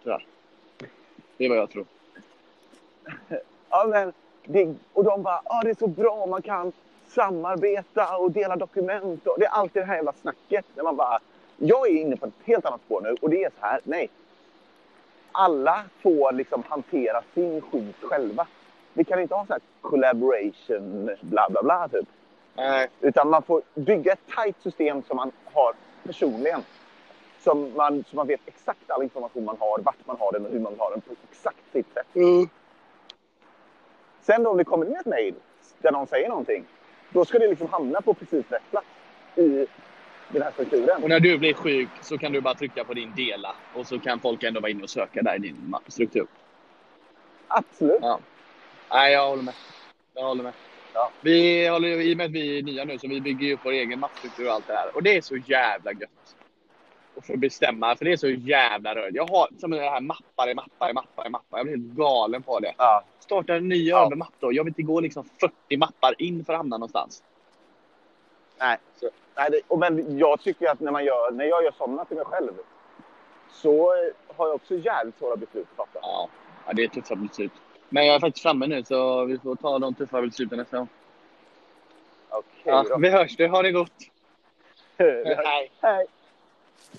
Tyvärr. 0.03 0.25
Det 1.37 1.45
är 1.45 1.49
vad 1.49 1.57
jag 1.57 1.69
tror. 1.69 1.85
Ja, 3.69 3.85
men 3.89 4.13
det, 4.45 4.75
och 4.93 5.03
de 5.03 5.23
bara, 5.23 5.41
ah, 5.45 5.61
det 5.63 5.69
är 5.69 5.75
så 5.79 5.87
bra, 5.87 6.25
man 6.25 6.41
kan 6.41 6.71
samarbeta 7.07 8.17
och 8.17 8.31
dela 8.31 8.55
dokument. 8.55 9.27
Och 9.27 9.39
det 9.39 9.45
är 9.45 9.49
alltid 9.49 9.81
det 9.81 9.85
här 9.85 9.95
jävla 9.95 10.13
snacket. 10.13 10.65
När 10.75 10.83
man 10.83 10.95
bara, 10.95 11.19
jag 11.57 11.89
är 11.89 11.93
inne 11.93 12.17
på 12.17 12.25
ett 12.25 12.33
helt 12.43 12.65
annat 12.65 12.81
spår 12.85 13.01
nu 13.01 13.15
och 13.21 13.29
det 13.29 13.43
är 13.43 13.49
så 13.49 13.65
här, 13.65 13.79
nej. 13.83 14.09
Alla 15.31 15.83
får 16.01 16.31
liksom 16.31 16.63
hantera 16.69 17.21
sin 17.33 17.61
skit 17.61 17.95
själva. 18.01 18.47
Vi 18.93 19.03
kan 19.03 19.19
inte 19.19 19.35
ha 19.35 19.45
så 19.45 19.53
här 19.53 19.61
collaboration, 19.81 21.09
bla 21.21 21.47
bla 21.49 21.63
bla 21.63 21.87
typ. 21.87 22.09
Nej. 22.57 22.87
Utan 23.01 23.29
man 23.29 23.43
får 23.43 23.61
bygga 23.75 24.13
ett 24.13 24.19
tajt 24.35 24.61
system 24.61 25.03
som 25.03 25.17
man 25.17 25.31
har 25.53 25.73
personligen. 26.03 26.61
Som 27.39 27.73
man, 27.75 28.03
så 28.09 28.15
man 28.15 28.27
vet 28.27 28.41
exakt 28.45 28.91
all 28.91 29.03
information 29.03 29.45
man 29.45 29.57
har, 29.59 29.79
vart 29.79 30.05
man 30.05 30.17
har 30.19 30.31
den 30.31 30.45
och 30.45 30.51
hur 30.51 30.59
man 30.59 30.75
har 30.79 30.91
den 30.91 31.01
på 31.01 31.13
exakt 31.31 31.71
sitt 31.71 31.93
sätt. 31.93 32.07
Sen 34.21 34.43
då 34.43 34.49
om 34.49 34.57
det 34.57 34.63
kommer 34.63 34.85
in 34.85 34.95
ett 34.95 35.05
mejl 35.05 35.35
där 35.79 35.91
någon 35.91 36.07
säger 36.07 36.29
någonting, 36.29 36.65
då 37.09 37.25
ska 37.25 37.39
det 37.39 37.47
liksom 37.47 37.69
hamna 37.69 38.01
på 38.01 38.13
precis 38.13 38.51
rätt 38.51 38.69
plats 38.71 38.87
i, 39.35 39.67
den 40.29 40.41
här 40.41 40.51
strukturen. 40.51 41.03
Och 41.03 41.09
när 41.09 41.19
du 41.19 41.37
blir 41.37 41.53
sjuk 41.53 41.89
så 42.01 42.17
kan 42.17 42.31
du 42.31 42.41
bara 42.41 42.55
trycka 42.55 42.83
på 42.83 42.93
din 42.93 43.15
dela 43.15 43.55
och 43.75 43.87
så 43.87 43.99
kan 43.99 44.19
folk 44.19 44.43
ändå 44.43 44.59
vara 44.59 44.71
inne 44.71 44.83
och 44.83 44.89
söka 44.89 45.21
där 45.21 45.35
i 45.35 45.39
din 45.39 45.75
struktur. 45.87 46.27
Absolut. 47.47 47.99
Ja. 48.01 48.19
Nej, 48.89 49.13
jag 49.13 49.29
håller 49.29 49.43
med. 49.43 49.53
Jag 50.13 50.23
håller 50.23 50.43
med. 50.43 50.53
Ja. 50.97 51.11
Vi 51.21 51.67
håller, 51.67 51.87
I 51.87 52.13
och 52.13 52.17
med 52.17 52.25
att 52.25 52.31
vi 52.31 52.59
är 52.59 52.63
nya 52.63 52.85
nu 52.85 52.99
så 52.99 53.07
vi 53.07 53.21
bygger 53.21 53.53
upp 53.53 53.59
vår 53.63 53.71
egen 53.71 53.99
mappstruktur 53.99 54.47
och 54.47 54.53
allt 54.53 54.67
det 54.67 54.73
här. 54.73 54.95
Och 54.95 55.03
det 55.03 55.17
är 55.17 55.21
så 55.21 55.35
jävla 55.37 55.91
gött. 55.91 56.35
Och 57.15 57.25
få 57.25 57.37
bestämma, 57.37 57.95
för 57.95 58.05
det 58.05 58.11
är 58.11 58.17
så 58.17 58.29
jävla 58.29 58.95
rörigt. 58.95 59.15
Jag 59.15 59.27
har 59.27 59.47
som 59.59 59.71
det 59.71 59.89
här 59.89 60.01
mappar 60.01 60.49
i 60.49 60.53
mappar 60.53 60.89
i 60.89 60.93
mappar 60.93 61.27
i 61.27 61.29
mappar. 61.29 61.57
Jag 61.57 61.65
blir 61.65 61.77
helt 61.77 61.97
galen 61.97 62.43
på 62.43 62.59
det. 62.59 62.73
Ja. 62.77 63.03
Starta 63.19 63.55
en 63.55 63.67
ny 63.67 63.87
Ja. 63.89 64.05
övermapp 64.05 64.33
då. 64.39 64.53
Jag 64.53 64.63
vill 64.63 64.71
inte 64.71 64.81
gå 64.81 64.99
liksom 64.99 65.29
40 65.39 65.77
mappar 65.77 66.21
in 66.21 66.45
för 66.45 66.53
att 66.53 66.59
hamna 66.59 66.77
någonstans. 66.77 67.23
Nej. 68.59 68.77
Så. 68.95 69.09
Nej 69.35 69.49
det, 69.51 69.61
och 69.67 69.79
men 69.79 70.17
jag 70.17 70.41
tycker 70.41 70.69
att 70.69 70.79
när, 70.79 70.91
man 70.91 71.05
gör, 71.05 71.31
när 71.31 71.45
jag 71.45 71.63
gör 71.63 71.71
sådana 71.77 72.05
till 72.05 72.17
mig 72.17 72.25
själv 72.25 72.53
så 73.51 73.93
har 74.35 74.47
jag 74.47 74.55
också 74.55 74.75
jävligt 74.77 75.17
svåra 75.17 75.35
beslut 75.35 75.67
att 75.71 75.77
fatta. 75.77 75.99
Ja, 76.01 76.29
ja 76.67 76.73
det 76.73 76.83
är 76.83 76.87
tuffa 76.87 77.15
beslut. 77.15 77.51
Men 77.89 78.05
jag 78.05 78.15
är 78.15 78.19
faktiskt 78.19 78.41
framme 78.43 78.67
nu 78.67 78.83
så 78.83 79.25
vi 79.25 79.37
får 79.37 79.55
ta 79.55 79.79
de 79.79 79.93
tuffa 79.93 80.21
besluten 80.21 80.57
nästa 80.57 80.77
gång. 80.77 80.87
Okej 82.29 82.49
Ja, 82.63 82.85
då. 82.89 82.97
vi 82.97 83.09
hörs. 83.09 83.35
Det 83.35 83.47
har 83.47 83.63
det 83.63 83.71
gott. 83.71 83.91
Hej. 84.97 85.71
Hej. 85.81 86.05